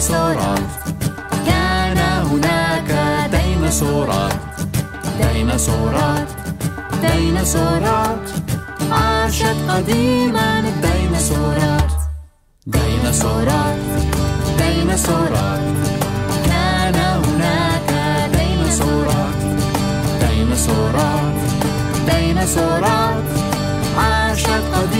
ديناصورات. 0.00 0.60
كان 1.46 1.98
هناك 1.98 2.90
ديناصورات. 3.30 4.32
ديناصورات. 5.20 6.28
ديناصورات. 7.02 8.24
عاشت 8.92 9.56
قديما 9.68 10.60
الديناصورات. 10.60 11.92
ديناصورات. 12.66 13.78
ديناصورات. 14.58 15.60
كان 16.46 16.94
هناك 17.24 17.90
ديناصورات. 18.32 19.40
ديناصورات. 20.20 21.34
ديناصورات. 22.08 23.24
عاشت 23.98 24.64
قديما 24.74 24.99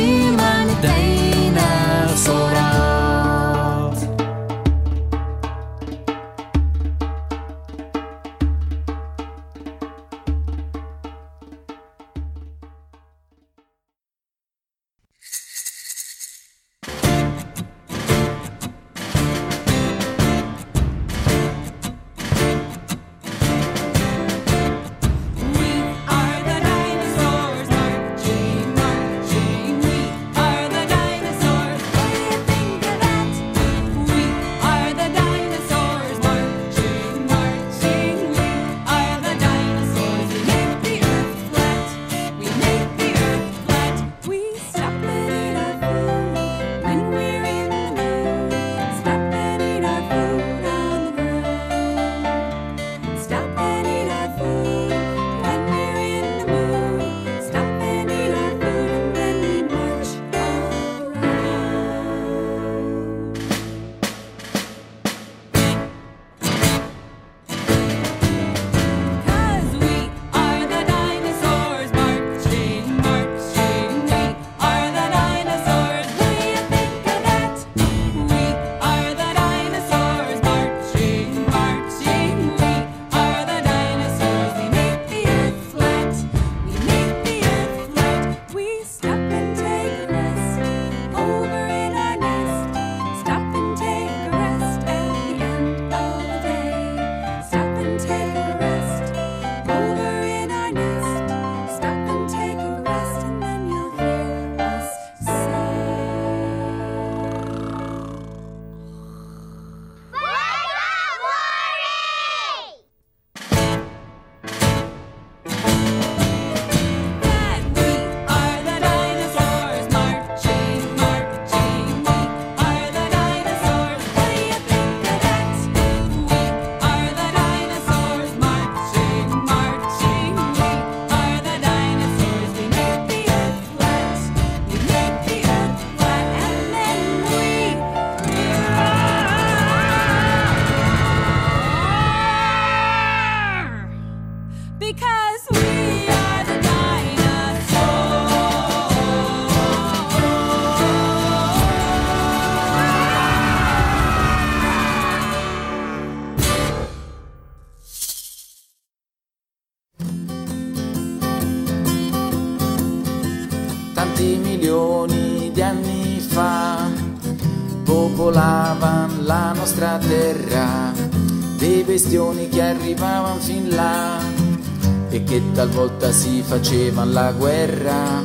si 176.13 176.43
facevano 176.43 177.13
la 177.13 177.33
guerra. 177.33 178.23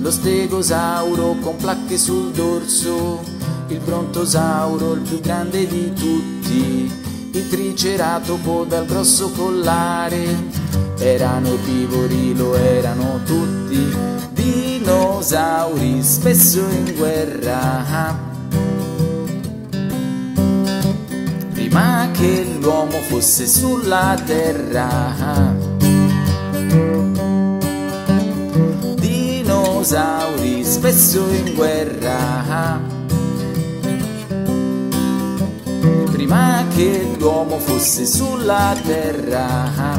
Lo 0.00 0.10
stegosauro 0.10 1.36
con 1.40 1.56
placche 1.56 1.98
sul 1.98 2.30
dorso, 2.30 3.22
il 3.68 3.78
brontosauro 3.80 4.92
il 4.94 5.00
più 5.00 5.20
grande 5.20 5.66
di 5.66 5.92
tutti, 5.92 6.90
il 7.32 7.48
triceratopo 7.48 8.64
dal 8.64 8.86
grosso 8.86 9.30
collare. 9.30 10.64
Erano 10.98 11.48
erbivori, 11.48 12.36
lo 12.36 12.54
erano 12.54 13.20
tutti, 13.24 13.94
dinosauri 14.32 16.02
spesso 16.02 16.60
in 16.60 16.94
guerra. 16.96 18.16
Prima 21.52 22.08
che 22.12 22.56
l'uomo 22.60 22.98
fosse 23.08 23.46
sulla 23.46 24.16
terra. 24.24 25.65
Dinosauri 29.96 30.62
spesso 30.62 31.26
in 31.30 31.54
guerra. 31.54 32.78
Prima 36.12 36.62
che 36.74 37.16
l'uomo 37.18 37.58
fosse 37.58 38.04
sulla 38.04 38.76
terra. 38.84 39.98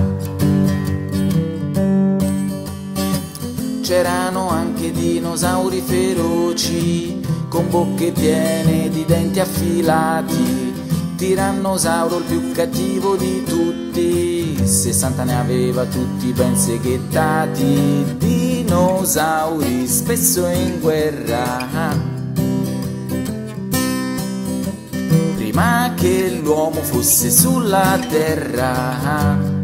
C'erano 3.82 4.50
anche 4.50 4.92
dinosauri 4.92 5.82
feroci, 5.82 7.20
con 7.50 7.68
bocche 7.68 8.12
piene 8.12 8.90
di 8.90 9.04
denti 9.04 9.40
affilati. 9.40 10.76
Tirannosauro 11.16 12.18
il 12.18 12.24
più 12.24 12.52
cattivo 12.52 13.16
di 13.16 13.44
tutti, 13.44 14.27
60 14.68 15.24
ne 15.24 15.40
aveva 15.40 15.86
tutti 15.86 16.32
ben 16.34 16.58
seghettati. 16.58 18.16
Dinosauri 18.18 19.88
spesso 19.88 20.46
in 20.48 20.80
guerra. 20.82 21.96
Prima 25.36 25.94
che 25.96 26.40
l'uomo 26.42 26.82
fosse 26.82 27.32
sulla 27.32 28.00
terra. 28.10 29.56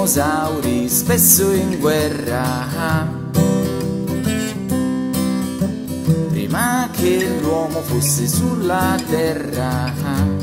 dinosauri 0.00 0.88
spesso 0.88 1.52
in 1.52 1.78
guerra. 1.78 3.08
Prima 6.30 6.88
che 6.92 7.38
l'uomo 7.40 7.80
fosse 7.82 8.26
sulla 8.26 8.96
terra. 9.08 10.39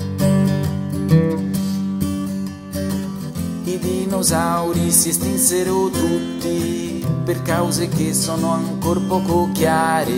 Dinosauri 4.27 4.91
si 4.91 5.07
estinsero 5.07 5.89
tutti 5.89 7.05
per 7.23 7.41
cause 7.43 7.87
che 7.87 8.13
sono 8.13 8.51
ancora 8.51 8.99
poco 8.99 9.49
chiare. 9.53 10.11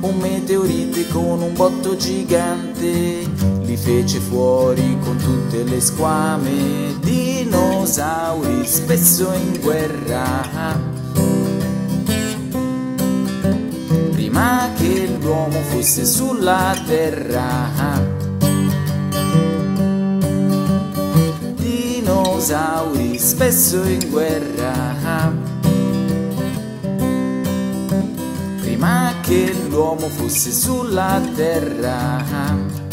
Un 0.00 0.16
meteorite 0.18 1.06
con 1.08 1.42
un 1.42 1.52
botto 1.52 1.96
gigante 1.96 3.28
li 3.60 3.76
fece 3.76 4.20
fuori 4.20 4.96
con 5.04 5.18
tutte 5.18 5.64
le 5.64 5.80
squame. 5.82 6.94
Dinosauri 7.00 8.66
spesso 8.66 9.30
in 9.34 9.60
guerra. 9.60 10.24
Prima 14.12 14.70
che 14.78 15.14
l'uomo 15.20 15.60
fosse 15.60 16.06
sulla 16.06 16.74
terra. 16.86 18.15
Dinosauri 22.16 23.18
spesso 23.18 23.84
in 23.84 24.08
guerra. 24.08 25.34
Prima 28.60 29.12
che 29.20 29.54
l'uomo 29.68 30.08
fosse 30.08 30.50
sulla 30.50 31.20
terra. 31.34 32.85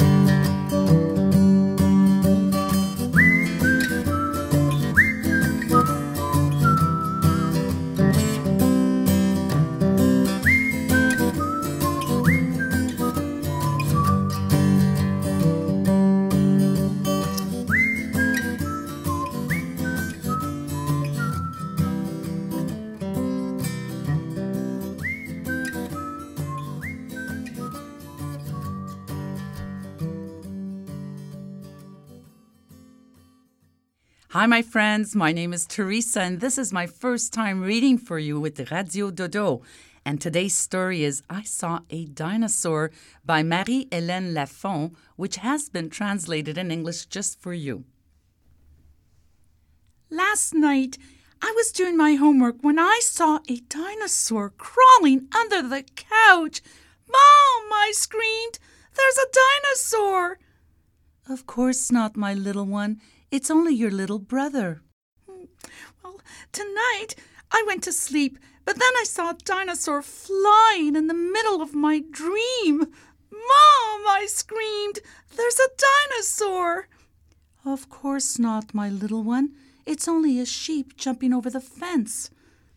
Hi, 34.44 34.48
my 34.48 34.62
friends. 34.62 35.16
My 35.16 35.32
name 35.32 35.54
is 35.54 35.66
Teresa, 35.66 36.20
and 36.20 36.42
this 36.42 36.58
is 36.58 36.74
my 36.74 36.86
first 36.86 37.32
time 37.32 37.62
reading 37.62 37.98
for 37.98 38.20
you 38.20 38.42
with 38.42 38.70
Radio 38.74 39.10
Dodo. 39.10 39.62
And 40.04 40.20
today's 40.20 40.54
story 40.54 41.06
is 41.06 41.24
I 41.30 41.44
Saw 41.44 41.80
a 41.90 42.04
Dinosaur 42.08 42.92
by 43.24 43.42
Marie 43.42 43.88
Hélène 43.90 44.34
Lafont, 44.34 44.98
which 45.16 45.38
has 45.38 45.70
been 45.70 45.90
translated 45.90 46.58
in 46.58 46.72
English 46.72 47.06
just 47.06 47.40
for 47.40 47.54
you. 47.54 47.86
Last 50.10 50.54
night, 50.54 50.98
I 51.42 51.54
was 51.56 51.72
doing 51.72 51.96
my 51.96 52.16
homework 52.16 52.58
when 52.60 52.78
I 52.78 53.00
saw 53.02 53.40
a 53.48 53.62
dinosaur 53.70 54.50
crawling 54.50 55.30
under 55.34 55.62
the 55.62 55.86
couch. 55.96 56.62
Mom, 57.08 57.72
I 57.72 57.94
screamed, 57.94 58.60
there's 58.94 59.18
a 59.18 59.32
dinosaur! 59.32 60.38
Of 61.30 61.46
course 61.46 61.94
not, 61.94 62.18
my 62.18 62.34
little 62.34 62.66
one. 62.66 63.00
It's 63.34 63.50
only 63.50 63.74
your 63.74 63.90
little 63.90 64.20
brother. 64.20 64.84
Hmm. 65.28 65.46
Well, 66.04 66.22
tonight 66.52 67.16
I 67.52 67.64
went 67.66 67.82
to 67.82 67.92
sleep, 67.92 68.38
but 68.64 68.76
then 68.76 68.94
I 68.96 69.06
saw 69.06 69.32
a 69.32 69.38
dinosaur 69.44 70.04
flying 70.04 70.96
in 70.96 71.08
the 71.08 71.16
middle 71.16 71.60
of 71.60 71.74
my 71.74 72.04
dream. 72.12 72.78
Mom, 73.32 74.02
I 74.08 74.28
screamed, 74.30 75.00
there's 75.36 75.58
a 75.58 75.76
dinosaur! 75.90 76.88
Of 77.66 77.90
course 77.90 78.38
not, 78.38 78.76
my 78.76 78.88
little 78.88 79.24
one. 79.24 79.56
It's 79.84 80.08
only 80.08 80.40
a 80.40 80.46
sheep 80.46 80.96
jumping 80.96 81.34
over 81.34 81.50
the 81.50 81.60
fence. 81.60 82.30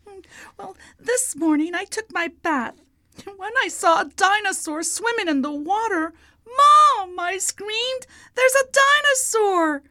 Hmm. 0.07 0.21
Well, 0.57 0.75
this 0.99 1.35
morning 1.35 1.75
I 1.75 1.83
took 1.83 2.11
my 2.11 2.29
bath. 2.29 2.81
And 3.27 3.37
when 3.37 3.53
I 3.63 3.67
saw 3.67 4.01
a 4.01 4.09
dinosaur 4.09 4.81
swimming 4.81 5.27
in 5.27 5.43
the 5.43 5.51
water, 5.51 6.15
Mom, 6.47 7.19
I 7.19 7.37
screamed, 7.37 8.07
there's 8.33 8.55
a 8.55 8.71
dinosaur! 8.71 9.83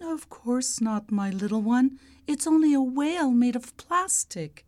Of 0.00 0.28
course 0.28 0.80
not, 0.80 1.10
my 1.10 1.30
little 1.30 1.62
one. 1.62 1.98
It's 2.26 2.46
only 2.46 2.74
a 2.74 2.80
whale 2.80 3.30
made 3.30 3.56
of 3.56 3.76
plastic. 3.76 4.66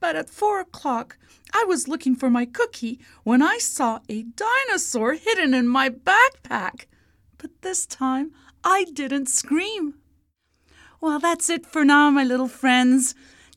But 0.00 0.16
at 0.16 0.28
four 0.30 0.60
o'clock, 0.60 1.18
I 1.52 1.64
was 1.64 1.88
looking 1.88 2.16
for 2.16 2.28
my 2.28 2.44
cookie 2.44 3.00
when 3.22 3.40
I 3.40 3.58
saw 3.58 4.00
a 4.08 4.22
dinosaur 4.22 5.14
hidden 5.14 5.54
in 5.54 5.68
my 5.68 5.88
backpack. 5.90 6.86
But 7.38 7.62
this 7.62 7.86
time, 7.86 8.32
I 8.64 8.84
didn't 8.92 9.28
scream. 9.28 9.94
Well, 11.00 11.18
that's 11.18 11.48
it 11.48 11.66
for 11.66 11.84
now, 11.84 12.10
my 12.10 12.24
little 12.24 12.48
friends. 12.48 13.14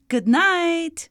Good 0.08 0.28
night. 0.28 1.10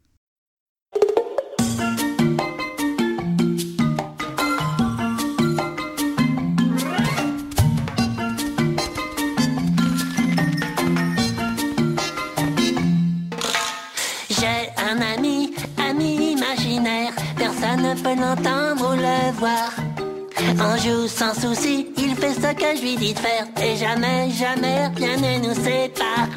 Sans 21.09 21.35
souci, 21.35 21.87
il 21.97 22.15
fait 22.15 22.35
ce 22.35 22.53
que 22.55 22.77
je 22.77 22.83
lui 22.83 22.97
dis 22.97 23.15
de 23.15 23.19
faire, 23.19 23.47
et 23.63 23.77
jamais, 23.77 24.31
jamais 24.31 24.89
rien 24.97 25.17
ne 25.17 25.49
nous 25.49 25.55
sépare. 25.55 26.29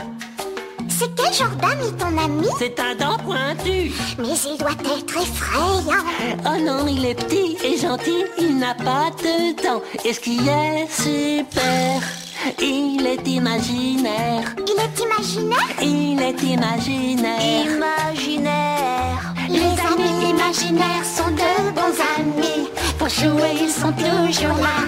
C'est 0.90 1.14
quel 1.16 1.34
genre 1.34 1.56
d'ami 1.62 1.92
ton 1.98 2.18
ami 2.18 2.48
C'est 2.60 2.80
un 2.80 2.96
dent 2.96 3.18
pointu. 3.18 3.92
Mais 4.20 4.36
il 4.50 4.58
doit 4.58 4.72
être 4.72 5.18
effrayant. 5.18 6.04
Oh 6.46 6.62
non, 6.62 6.88
il 6.88 7.06
est 7.06 7.16
petit 7.16 7.58
et 7.64 7.78
gentil, 7.78 8.24
il 8.38 8.58
n'a 8.60 8.76
pas 8.76 9.10
de 9.24 9.64
dents. 9.64 9.82
Et 10.06 10.14
ce 10.14 10.20
qui 10.20 10.38
est 10.48 10.88
super, 10.90 12.02
il 12.60 13.06
est 13.08 13.28
imaginaire. 13.28 14.56
Il 14.68 14.80
est 14.80 15.00
imaginaire 15.04 15.76
Il 15.82 16.22
est 16.22 16.44
imaginaire. 16.44 17.66
Imaginaire. 17.66 19.34
Les 19.50 19.60
amis 19.60 20.30
imaginaires 20.30 21.06
sont 21.06 21.32
de 21.32 21.72
bons 21.72 22.00
amis. 22.18 22.70
Pour 23.02 23.10
jouer, 23.10 23.54
ils 23.60 23.72
sont 23.72 23.92
toujours 23.94 24.58
là. 24.60 24.86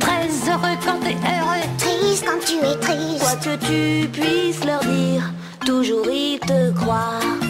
Très 0.00 0.26
heureux 0.50 0.76
quand 0.84 0.98
t'es 0.98 1.14
heureux. 1.14 1.62
Triste 1.78 2.24
quand 2.26 2.44
tu 2.44 2.56
es 2.56 2.76
triste. 2.80 3.20
Quoi 3.20 3.36
que 3.36 3.54
tu 3.64 4.08
puisses 4.08 4.64
leur 4.64 4.80
dire, 4.80 5.22
toujours 5.64 6.10
ils 6.10 6.40
te 6.40 6.72
croient. 6.72 7.45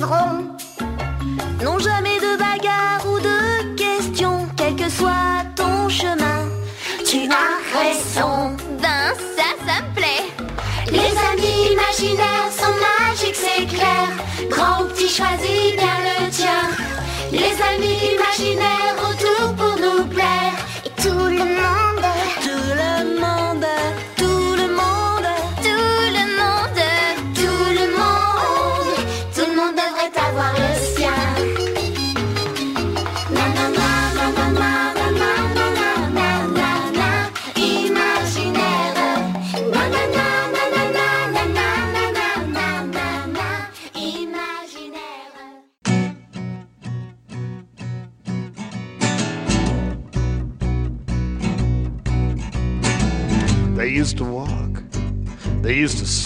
Non 0.00 1.76
jamais 1.80 2.20
de 2.20 2.38
bagarre 2.38 3.04
ou 3.04 3.18
de 3.18 3.74
questions, 3.74 4.46
quel 4.56 4.76
que 4.76 4.88
soit 4.88 5.44
ton 5.56 5.88
chemin. 5.88 6.48
Tu 7.04 7.28
as 7.28 7.76
raison. 7.76 8.54
Ben 8.80 9.12
ça, 9.36 9.48
ça 9.66 9.82
me 9.82 9.94
plaît. 9.96 10.26
Les 10.92 11.14
amis 11.32 11.72
imaginaires 11.72 12.52
sont 12.52 12.74
magiques, 12.86 13.34
c'est 13.34 13.66
clair. 13.66 14.08
Grand 14.48 14.82
ou 14.82 14.88
petit, 14.88 15.08
choisis 15.08 15.74
bien 15.76 15.98
le 16.06 16.30
tien. 16.30 16.62
Les 17.32 17.60
amis 17.72 17.98
imaginaires 18.14 18.87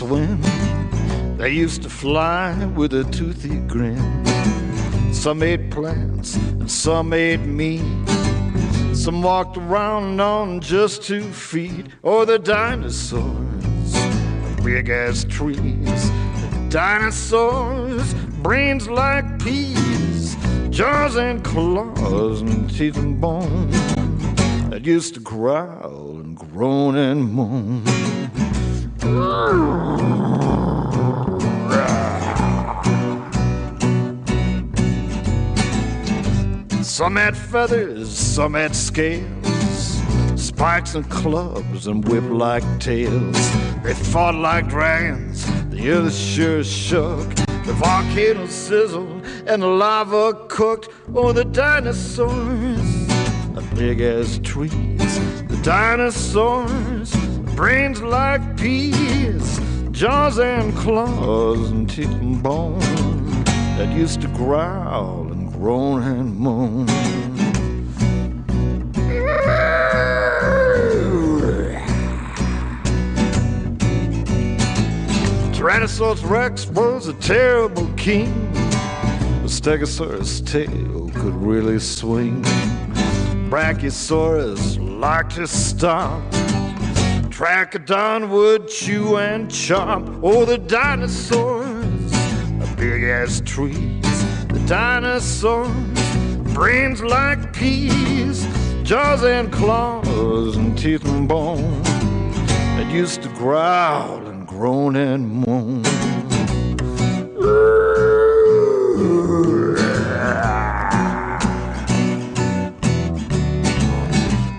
swim, 0.03 0.41
they 1.37 1.51
used 1.51 1.83
to 1.83 1.89
fly 1.89 2.53
with 2.75 2.93
a 2.93 3.05
toothy 3.13 3.57
grin. 3.69 4.03
Some 5.15 5.45
ate 5.45 5.71
plants 5.71 6.35
and 6.35 6.69
some 6.69 7.13
ate 7.13 7.41
meat. 7.41 8.09
Some 8.95 9.23
walked 9.23 9.57
around 9.57 10.21
on 10.21 10.61
just 10.61 11.05
two 11.05 11.23
feet, 11.33 11.87
or 12.03 12.27
the 12.27 12.39
dinosaurs, 12.39 13.93
big 14.65 14.89
as 14.89 15.25
trees. 15.27 16.11
Dinosaurs, 16.69 18.13
brains 18.43 18.89
like 18.89 19.25
peas, 19.39 20.37
jaws 20.71 21.15
and 21.15 21.45
claws 21.45 22.41
and 22.41 22.69
teeth 22.77 22.97
and 22.97 23.21
bone 23.21 23.71
that 24.71 24.85
used 24.85 25.15
to 25.15 25.21
growl 25.21 26.19
and 26.19 26.37
groan 26.37 26.97
and 26.97 27.33
moan. 27.33 28.12
Some 29.03 29.11
had 37.17 37.37
feathers, 37.37 38.17
some 38.17 38.55
had 38.55 38.77
scales, 38.77 40.01
spikes 40.37 40.95
and 40.95 41.11
clubs 41.11 41.89
and 41.89 42.07
whip-like 42.07 42.63
tails. 42.79 43.53
They 43.83 43.93
fought 43.93 44.37
like 44.37 44.69
dragons, 44.69 45.47
the 45.71 45.91
earth 45.91 46.15
sure 46.15 46.63
shook. 46.63 47.35
The 47.65 47.73
volcano 47.73 48.47
sizzled 48.47 49.27
and 49.49 49.63
the 49.63 49.67
lava 49.67 50.35
cooked. 50.47 50.91
Oh, 51.13 51.33
the 51.33 51.45
dinosaurs, 51.45 53.09
the 53.53 53.63
big 53.75 54.01
as 54.01 54.39
trees. 54.39 55.19
The 55.49 55.59
dinosaurs, 55.65 57.13
brains 57.55 58.01
like 58.03 58.57
peas, 58.57 59.61
jaws 59.91 60.39
and 60.39 60.75
claws 60.77 61.71
and 61.71 61.89
teeth 61.89 62.11
and 62.11 62.43
bone 62.43 62.79
that 63.77 63.93
used 63.95 64.21
to 64.23 64.29
growl 64.29 65.31
and 65.31 65.53
groan 65.53 66.03
and 66.03 66.37
moan. 66.37 66.87
Tyrannosaurus 75.53 76.29
Rex 76.29 76.67
was 76.67 77.07
a 77.07 77.15
terrible 77.15 77.89
king. 77.97 78.53
The 78.53 79.49
Stegosaurus 79.49 80.45
tail 80.45 81.11
could 81.15 81.35
really 81.35 81.79
swing. 81.79 82.43
Brachiosaurus 83.49 84.79
liked 85.01 85.37
to 85.37 85.47
stomp. 85.47 86.42
Trachodon 87.33 88.29
would 88.29 88.69
chew 88.69 89.17
and 89.17 89.49
chomp. 89.49 90.21
Oh, 90.23 90.45
the 90.45 90.59
dinosaurs, 90.59 92.11
the 92.11 92.75
big 92.77 93.05
ass 93.05 93.41
trees. 93.47 94.03
The 94.49 94.63
dinosaurs, 94.69 95.71
brains 96.53 97.03
like 97.03 97.55
peas, 97.55 98.47
jaws 98.83 99.25
and 99.25 99.51
claws 99.51 100.57
and 100.57 100.79
teeth 100.79 101.07
and 101.07 101.27
bone 101.27 101.83
that 101.83 102.93
used 102.93 103.23
to 103.23 103.31
growl 103.31 104.27
and 104.27 104.47
groan 104.47 104.97
and 104.97 105.27
moan. 105.27 105.83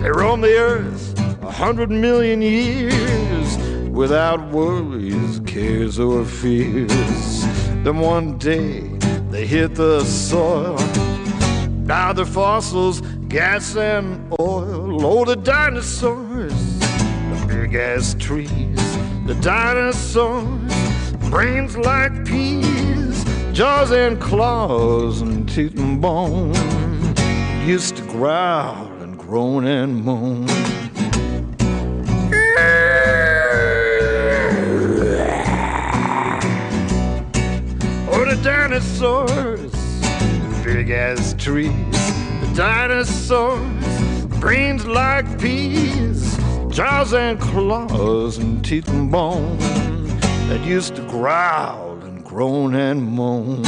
They 0.02 0.10
roamed 0.10 0.44
the 0.44 0.58
earth 0.58 0.93
hundred 1.64 1.90
million 1.90 2.42
years 2.42 3.58
without 3.88 4.52
worries, 4.52 5.40
cares, 5.46 5.98
or 5.98 6.26
fears. 6.26 7.42
Then 7.86 8.00
one 8.00 8.38
day 8.38 8.82
they 9.30 9.48
hit 9.48 9.76
the 9.76 10.04
soil. 10.04 10.78
Now 11.86 12.12
they're 12.12 12.26
fossils, 12.26 13.00
gas 13.30 13.78
and 13.78 14.30
oil. 14.42 15.06
Oh, 15.06 15.24
the 15.24 15.38
dinosaurs, 15.38 16.80
the 16.80 17.46
big 17.48 17.76
ass 17.76 18.14
trees. 18.20 18.84
The 19.26 19.36
dinosaurs, 19.42 21.14
brains 21.30 21.78
like 21.78 22.26
peas, 22.26 23.24
jaws 23.54 23.92
and 23.92 24.20
claws 24.20 25.22
and 25.22 25.48
teeth 25.48 25.78
and 25.78 26.02
bone. 26.02 26.54
Used 27.66 27.96
to 27.96 28.04
growl 28.04 28.92
and 29.02 29.18
groan 29.18 29.66
and 29.66 30.04
moan. 30.04 30.83
Dinosaurs, 38.74 39.72
big 40.64 40.90
as 40.90 41.36
trees. 41.36 41.70
The 42.42 42.52
dinosaurs, 42.56 44.26
brains 44.40 44.88
like 44.88 45.40
peas, 45.40 46.36
jaws 46.70 47.14
and 47.14 47.40
claws 47.40 48.40
and 48.40 48.66
teeth 48.66 48.88
and 48.88 49.12
bone 49.12 49.60
that 50.50 50.62
used 50.66 50.96
to 50.96 51.04
growl 51.04 52.00
and 52.02 52.26
groan 52.26 52.74
and 52.74 53.04
moan. 53.04 53.64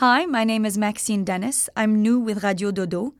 Hi, 0.00 0.24
my 0.24 0.44
name 0.44 0.64
is 0.64 0.78
Maxine 0.78 1.24
Dennis. 1.24 1.68
I'm 1.76 2.00
new 2.00 2.18
with 2.18 2.42
Radio 2.42 2.70
Dodo. 2.70 3.12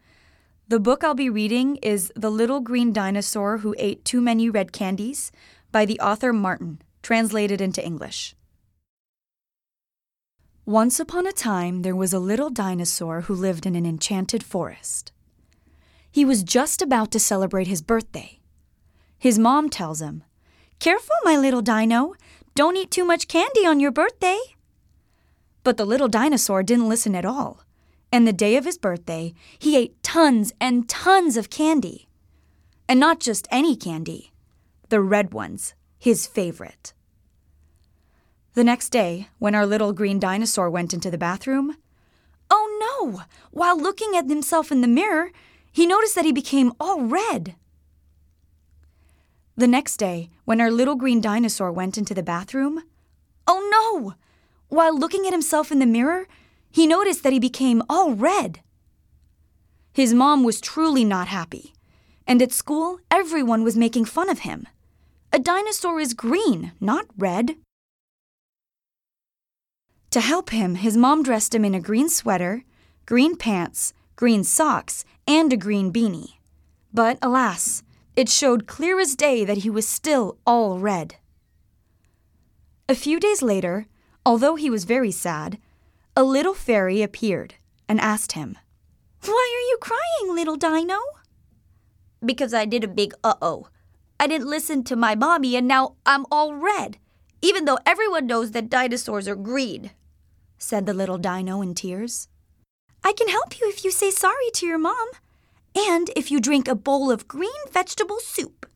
The 0.66 0.80
book 0.80 1.04
I'll 1.04 1.12
be 1.12 1.28
reading 1.28 1.76
is 1.82 2.10
The 2.16 2.30
Little 2.30 2.60
Green 2.60 2.90
Dinosaur 2.90 3.58
Who 3.58 3.74
Ate 3.76 4.02
Too 4.02 4.22
Many 4.22 4.48
Red 4.48 4.72
Candies 4.72 5.30
by 5.72 5.84
the 5.84 6.00
author 6.00 6.32
Martin, 6.32 6.80
translated 7.02 7.60
into 7.60 7.84
English. 7.84 8.34
Once 10.64 10.98
upon 10.98 11.26
a 11.26 11.32
time, 11.32 11.82
there 11.82 11.94
was 11.94 12.14
a 12.14 12.18
little 12.18 12.48
dinosaur 12.48 13.20
who 13.20 13.34
lived 13.34 13.66
in 13.66 13.76
an 13.76 13.84
enchanted 13.84 14.42
forest. 14.42 15.12
He 16.10 16.24
was 16.24 16.42
just 16.42 16.80
about 16.80 17.10
to 17.10 17.20
celebrate 17.20 17.66
his 17.66 17.82
birthday. 17.82 18.40
His 19.18 19.38
mom 19.38 19.68
tells 19.68 20.00
him, 20.00 20.24
Careful, 20.78 21.16
my 21.24 21.36
little 21.36 21.60
dino. 21.60 22.14
Don't 22.54 22.78
eat 22.78 22.90
too 22.90 23.04
much 23.04 23.28
candy 23.28 23.66
on 23.66 23.80
your 23.80 23.90
birthday. 23.90 24.38
But 25.62 25.76
the 25.76 25.84
little 25.84 26.08
dinosaur 26.08 26.62
didn't 26.62 26.88
listen 26.88 27.14
at 27.14 27.24
all. 27.24 27.64
And 28.12 28.26
the 28.26 28.32
day 28.32 28.56
of 28.56 28.64
his 28.64 28.78
birthday, 28.78 29.34
he 29.58 29.76
ate 29.76 30.02
tons 30.02 30.52
and 30.60 30.88
tons 30.88 31.36
of 31.36 31.50
candy. 31.50 32.08
And 32.88 32.98
not 32.98 33.20
just 33.20 33.46
any 33.50 33.76
candy, 33.76 34.32
the 34.88 35.00
red 35.00 35.32
ones, 35.32 35.74
his 35.98 36.26
favorite. 36.26 36.92
The 38.54 38.64
next 38.64 38.88
day, 38.88 39.28
when 39.38 39.54
our 39.54 39.64
little 39.64 39.92
green 39.92 40.18
dinosaur 40.18 40.68
went 40.68 40.92
into 40.92 41.10
the 41.10 41.18
bathroom, 41.18 41.76
oh 42.50 42.66
no! 42.80 43.22
While 43.52 43.80
looking 43.80 44.16
at 44.16 44.28
himself 44.28 44.72
in 44.72 44.80
the 44.80 44.88
mirror, 44.88 45.30
he 45.70 45.86
noticed 45.86 46.16
that 46.16 46.24
he 46.24 46.32
became 46.32 46.72
all 46.80 47.02
red. 47.02 47.54
The 49.56 49.68
next 49.68 49.98
day, 49.98 50.30
when 50.46 50.60
our 50.60 50.70
little 50.70 50.96
green 50.96 51.20
dinosaur 51.20 51.70
went 51.70 51.96
into 51.96 52.14
the 52.14 52.24
bathroom, 52.24 52.82
oh 53.46 53.68
no! 53.70 54.14
While 54.70 54.96
looking 54.96 55.26
at 55.26 55.32
himself 55.32 55.72
in 55.72 55.80
the 55.80 55.86
mirror, 55.86 56.26
he 56.70 56.86
noticed 56.86 57.24
that 57.24 57.32
he 57.32 57.40
became 57.40 57.82
all 57.88 58.14
red. 58.14 58.60
His 59.92 60.14
mom 60.14 60.44
was 60.44 60.60
truly 60.60 61.04
not 61.04 61.26
happy, 61.26 61.74
and 62.24 62.40
at 62.40 62.52
school, 62.52 63.00
everyone 63.10 63.64
was 63.64 63.76
making 63.76 64.04
fun 64.04 64.30
of 64.30 64.40
him. 64.40 64.68
A 65.32 65.40
dinosaur 65.40 65.98
is 65.98 66.14
green, 66.14 66.70
not 66.80 67.06
red. 67.18 67.56
To 70.12 70.20
help 70.20 70.50
him, 70.50 70.76
his 70.76 70.96
mom 70.96 71.24
dressed 71.24 71.52
him 71.52 71.64
in 71.64 71.74
a 71.74 71.80
green 71.80 72.08
sweater, 72.08 72.62
green 73.06 73.36
pants, 73.36 73.92
green 74.14 74.44
socks, 74.44 75.04
and 75.26 75.52
a 75.52 75.56
green 75.56 75.92
beanie. 75.92 76.34
But 76.94 77.18
alas, 77.20 77.82
it 78.14 78.28
showed 78.28 78.68
clear 78.68 79.00
as 79.00 79.16
day 79.16 79.44
that 79.44 79.58
he 79.58 79.70
was 79.70 79.88
still 79.88 80.38
all 80.46 80.78
red. 80.78 81.16
A 82.88 82.94
few 82.94 83.18
days 83.18 83.42
later, 83.42 83.86
although 84.24 84.56
he 84.56 84.70
was 84.70 84.84
very 84.84 85.10
sad, 85.10 85.58
a 86.16 86.22
little 86.22 86.54
fairy 86.54 87.02
appeared 87.02 87.54
and 87.88 88.00
asked 88.00 88.32
him, 88.32 88.56
Why 89.24 89.56
are 89.56 89.66
you 89.70 89.78
crying, 89.80 90.34
little 90.34 90.56
dino? 90.56 90.98
Because 92.24 92.52
I 92.52 92.64
did 92.64 92.84
a 92.84 92.88
big 92.88 93.12
uh 93.24 93.34
oh. 93.40 93.68
I 94.18 94.26
didn't 94.26 94.50
listen 94.50 94.84
to 94.84 94.96
my 94.96 95.14
mommy 95.14 95.56
and 95.56 95.66
now 95.66 95.94
I'm 96.04 96.26
all 96.30 96.54
red, 96.54 96.98
even 97.40 97.64
though 97.64 97.78
everyone 97.86 98.26
knows 98.26 98.50
that 98.50 98.68
dinosaurs 98.68 99.26
are 99.26 99.36
green, 99.36 99.92
said 100.58 100.84
the 100.84 100.92
little 100.92 101.18
dino 101.18 101.62
in 101.62 101.74
tears. 101.74 102.28
I 103.02 103.12
can 103.12 103.28
help 103.28 103.58
you 103.58 103.68
if 103.68 103.84
you 103.84 103.90
say 103.90 104.10
sorry 104.10 104.50
to 104.54 104.66
your 104.66 104.78
mom, 104.78 105.08
and 105.74 106.10
if 106.14 106.30
you 106.30 106.40
drink 106.40 106.68
a 106.68 106.74
bowl 106.74 107.10
of 107.10 107.28
green 107.28 107.50
vegetable 107.70 108.18
soup. 108.20 108.66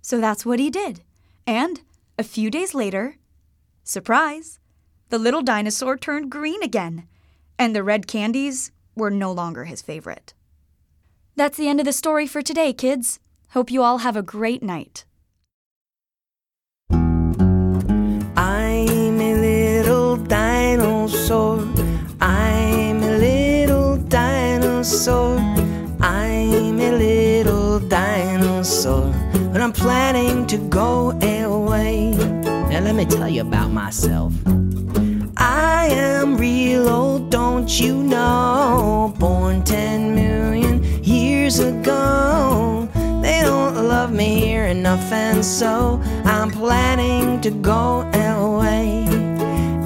So 0.00 0.20
that's 0.20 0.44
what 0.44 0.58
he 0.58 0.68
did. 0.68 1.02
And 1.46 1.82
a 2.18 2.24
few 2.24 2.50
days 2.50 2.74
later, 2.74 3.16
surprise, 3.84 4.58
the 5.10 5.18
little 5.18 5.42
dinosaur 5.42 5.96
turned 5.96 6.30
green 6.30 6.62
again, 6.62 7.06
and 7.58 7.76
the 7.76 7.84
red 7.84 8.06
candies 8.06 8.72
were 8.96 9.10
no 9.10 9.30
longer 9.30 9.64
his 9.64 9.82
favorite. 9.82 10.34
That's 11.36 11.56
the 11.56 11.68
end 11.68 11.80
of 11.80 11.86
the 11.86 11.92
story 11.92 12.26
for 12.26 12.42
today, 12.42 12.72
kids. 12.72 13.20
Hope 13.50 13.70
you 13.70 13.82
all 13.82 13.98
have 13.98 14.16
a 14.16 14.22
great 14.22 14.62
night. 14.62 15.04
I'm 18.36 19.20
a 19.20 19.34
little 19.34 20.16
dinosaur. 20.16 21.60
I'm 22.20 23.02
a 23.02 23.18
little 23.18 23.96
dinosaur. 23.96 25.38
I'm 26.00 26.80
a 26.80 26.92
little 26.92 27.80
dinosaur. 27.80 29.12
But 29.52 29.60
I'm 29.60 29.72
planning 29.72 30.46
to 30.48 30.58
go 30.58 31.10
away. 31.20 32.33
Let 32.84 32.96
me 32.96 33.06
tell 33.06 33.30
you 33.30 33.40
about 33.40 33.70
myself. 33.70 34.34
I 35.38 35.86
am 35.90 36.36
real 36.36 36.86
old, 36.86 37.30
don't 37.30 37.80
you 37.80 37.94
know? 38.02 39.14
Born 39.18 39.64
10 39.64 40.14
million 40.14 40.84
years 41.02 41.60
ago. 41.60 42.86
They 43.22 43.40
don't 43.40 43.74
love 43.88 44.12
me 44.12 44.38
here 44.38 44.66
enough, 44.66 45.10
and 45.10 45.42
so 45.42 45.98
I'm 46.26 46.50
planning 46.50 47.40
to 47.40 47.50
go 47.50 48.02
away. 48.12 49.06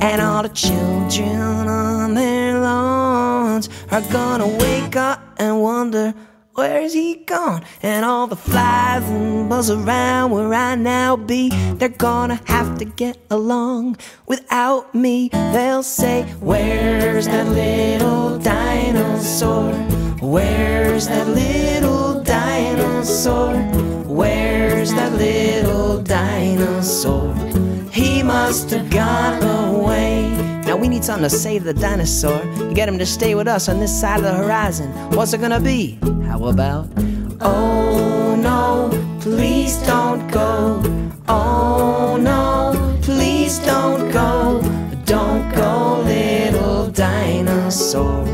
And 0.02 0.20
all 0.20 0.42
the 0.42 0.48
children 0.48 1.68
on 1.68 2.14
their 2.14 2.58
lawns 2.58 3.68
are 3.92 4.02
gonna 4.10 4.48
wake 4.48 4.96
up 4.96 5.20
and 5.38 5.62
wonder, 5.62 6.14
where's 6.58 6.92
he 6.92 7.14
gone? 7.14 7.62
And 7.84 8.04
all 8.04 8.26
the 8.26 8.34
flies 8.34 9.08
and 9.08 9.48
buzz 9.48 9.70
around 9.70 10.32
where 10.32 10.52
I 10.52 10.74
now 10.74 11.16
be, 11.16 11.50
they're 11.78 11.88
gonna 11.88 12.40
have 12.46 12.78
to 12.78 12.84
get 12.84 13.16
along 13.30 13.96
without 14.26 14.92
me. 14.92 15.28
They'll 15.28 15.84
say, 15.84 16.24
Where's 16.40 17.26
that 17.26 17.46
little 17.46 18.38
dinosaur? 18.40 19.72
Where's 20.20 21.06
that 21.06 21.28
little 21.28 22.24
dinosaur? 22.24 23.54
Where's 24.18 24.92
that 24.94 25.12
little 25.12 26.02
dinosaur? 26.02 27.34
He 27.92 28.24
must 28.24 28.70
have 28.70 28.90
gone 28.90 29.42
away. 29.44 30.47
We 30.80 30.88
need 30.88 31.04
something 31.04 31.28
to 31.28 31.36
save 31.36 31.64
the 31.64 31.74
dinosaur. 31.74 32.42
You 32.56 32.72
get 32.72 32.88
him 32.88 32.98
to 32.98 33.06
stay 33.06 33.34
with 33.34 33.48
us 33.48 33.68
on 33.68 33.80
this 33.80 34.00
side 34.00 34.18
of 34.18 34.24
the 34.24 34.34
horizon. 34.34 34.90
What's 35.10 35.32
it 35.32 35.40
gonna 35.40 35.60
be? 35.60 35.98
How 36.26 36.44
about? 36.44 36.88
Oh 37.40 38.36
no, 38.36 38.90
please 39.20 39.76
don't 39.78 40.30
go. 40.30 40.80
Oh 41.28 42.16
no, 42.20 42.72
please 43.02 43.58
don't 43.60 44.10
go. 44.12 44.60
Don't 45.04 45.52
go, 45.54 46.02
little 46.04 46.90
dinosaur. 46.90 48.24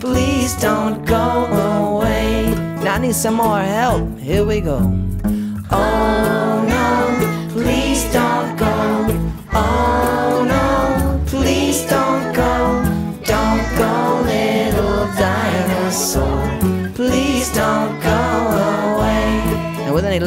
Please 0.00 0.56
don't 0.56 1.04
go 1.06 1.46
away. 1.46 2.54
Now 2.82 2.94
I 2.94 2.98
need 2.98 3.14
some 3.14 3.34
more 3.34 3.60
help. 3.60 4.18
Here 4.18 4.44
we 4.44 4.60
go. 4.60 4.78
Oh 5.70 6.64
no, 6.68 7.52
please 7.52 8.02
don't 8.12 8.41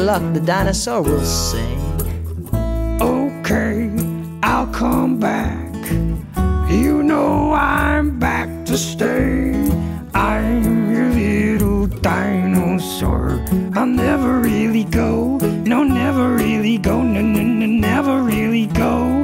luck, 0.06 0.22
the 0.34 0.40
dinosaur 0.40 1.02
will 1.02 1.24
say, 1.24 1.66
Okay, 3.00 3.90
I'll 4.40 4.68
come 4.68 5.18
back. 5.18 5.74
You 6.70 7.02
know 7.02 7.52
I'm 7.52 8.16
back 8.20 8.48
to 8.66 8.78
stay. 8.78 9.50
I'm 10.14 10.92
your 10.94 11.08
little 11.10 11.86
dinosaur. 11.88 13.44
I'll 13.74 13.86
never 14.06 14.38
really 14.38 14.84
go. 14.84 15.38
No, 15.72 15.82
never 15.82 16.36
really 16.36 16.78
go. 16.78 17.02
No, 17.02 17.20
no, 17.20 17.42
no, 17.42 17.66
never 17.66 18.22
really 18.22 18.66
go 18.66 19.15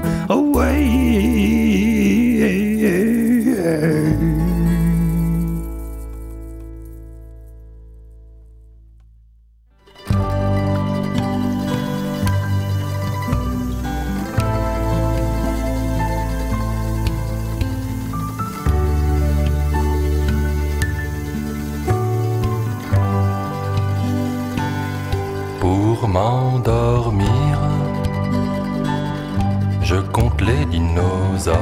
les 30.46 30.64
dinosaures 30.66 31.56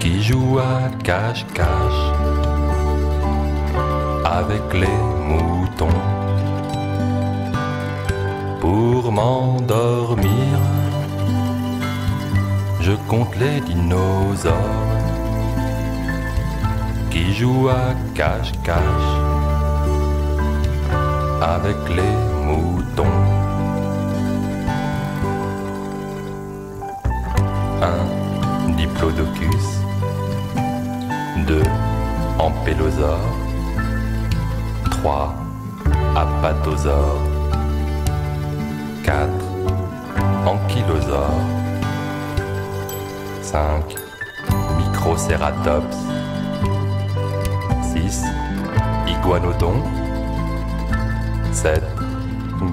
qui 0.00 0.22
jouent 0.22 0.58
à 0.58 0.88
cache-cache 1.02 2.04
avec 4.24 4.64
les 4.72 5.00
moutons. 5.28 6.00
Pour 8.60 9.12
m'endormir, 9.12 10.58
je 12.80 12.92
compte 13.08 13.34
les 13.36 13.60
dinosaures 13.60 14.54
qui 17.10 17.34
jouent 17.34 17.68
à 17.68 17.86
cache-cache 18.14 19.12
avec 21.42 21.80
les 21.98 22.16
moutons. 22.46 23.23
Diplodocus, 28.94 29.80
2. 31.46 31.62
Ampelosaure, 32.38 33.18
3. 35.02 35.34
Apatosaure, 36.14 37.20
4. 39.02 39.28
Ankylosaure, 40.46 41.42
5. 43.42 43.96
Microcératops, 44.78 45.96
6. 47.92 48.22
Iguanodon, 49.08 49.82
7. 51.52 51.82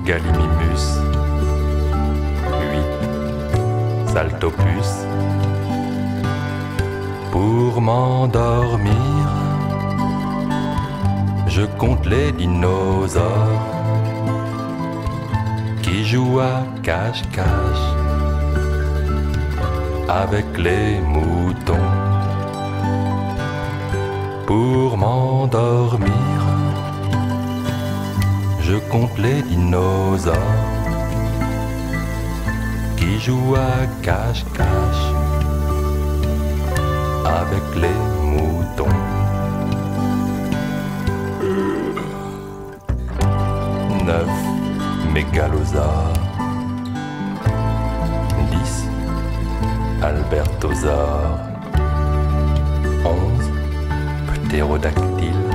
Gallimimus, 0.05 0.99
8. 4.05 4.13
Saltopus, 4.13 4.89
pour 7.31 7.79
m'endormir, 7.79 9.25
je 11.47 11.63
compte 11.79 12.05
les 12.05 12.33
dinosaures 12.33 13.67
qui 15.81 16.03
jouent 16.03 16.41
à 16.41 16.65
cache-cache 16.83 17.87
avec 20.09 20.45
les 20.57 20.99
moutons. 20.99 21.91
Pour 24.45 24.97
m'endormir, 24.97 26.39
je 28.59 28.75
compte 28.91 29.17
les 29.17 29.41
dinosaures 29.41 30.35
qui 32.97 33.19
jouent 33.21 33.55
à 33.55 33.87
cache-cache 34.03 35.10
avec 37.25 37.63
les 37.75 37.97
moutons. 38.21 38.87
Neuf 44.05 44.29
mégalosaures, 45.13 46.13
dix 48.51 48.87
albertosaures, 50.01 51.39
onze 53.05 53.51
ptérodactyles. 54.47 55.51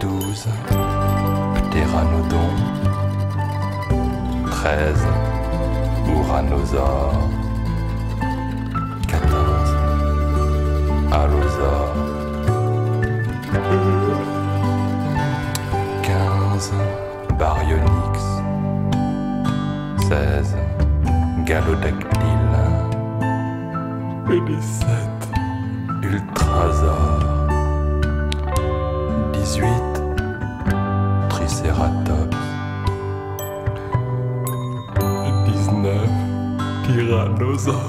12 0.00 0.46
ptéranodons, 1.70 2.58
13 4.50 5.06
uranosaures, 6.08 7.28
à 11.12 11.26
Lausanne. 11.26 12.18
15 16.02 16.72
Baryonyx, 17.38 18.18
16 20.08 20.56
Galodactyle, 21.44 22.56
17 24.26 24.88
Ultrazor, 26.02 27.20
18 29.32 29.68
Triceratops, 31.28 32.36
19 35.46 36.08
Tyrannosaure. 36.86 37.87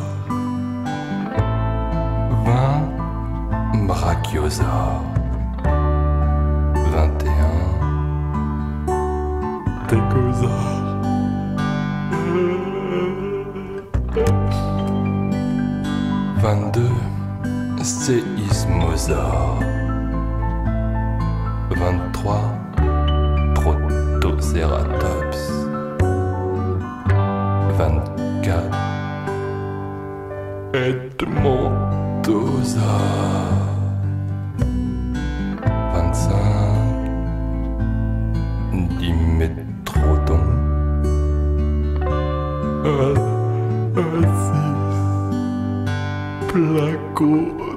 哥。 47.20 47.69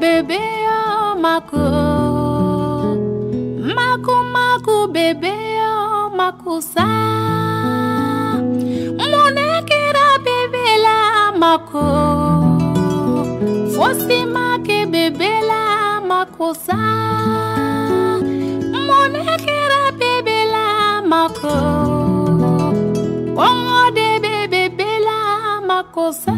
bébé 0.00 0.38
en 0.68 1.18
mako. 1.20 1.64
Mako 3.76 4.14
mako 4.34 4.86
bébé 4.88 5.34
en 5.60 6.16
mako 6.16 6.60
sa 6.60 6.86
Monekera 9.10 10.08
bébé 10.26 10.66
la 10.86 10.98
mako. 11.42 11.86
Fosi 13.74 14.18
make 14.34 14.86
bébé 14.92 15.30
la 15.50 16.00
mako 16.10 16.48
sa 16.66 16.80
Monekera 18.86 19.82
bébé 20.00 20.38
la 20.54 21.02
mako. 21.12 21.54
Ongo 23.46 23.80
de 23.96 24.08
bébé 24.50 24.90
la 25.08 25.20
mako 25.66 26.12
sa 26.12 26.32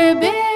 baby 0.00 0.49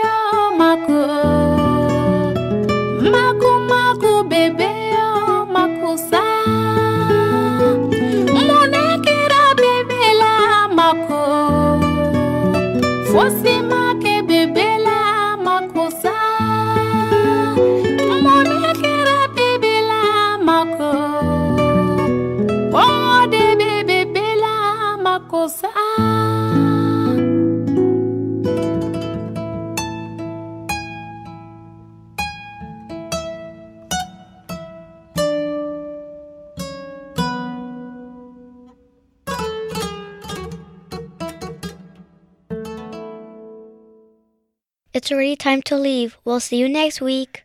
It's 45.05 45.13
already 45.13 45.37
time 45.37 45.61
to 45.65 45.77
leave. 45.77 46.17
We'll 46.25 46.41
see 46.41 46.57
you 46.57 46.67
next 46.67 47.03
week. 47.03 47.45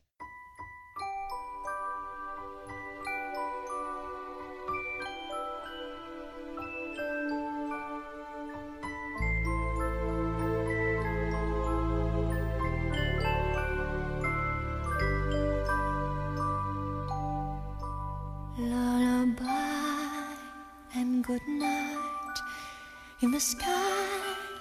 Lullaby 18.57 19.43
and 20.95 21.25
good 21.25 21.45
night. 21.45 22.37
In 23.21 23.31
the 23.31 23.39
sky, 23.41 23.88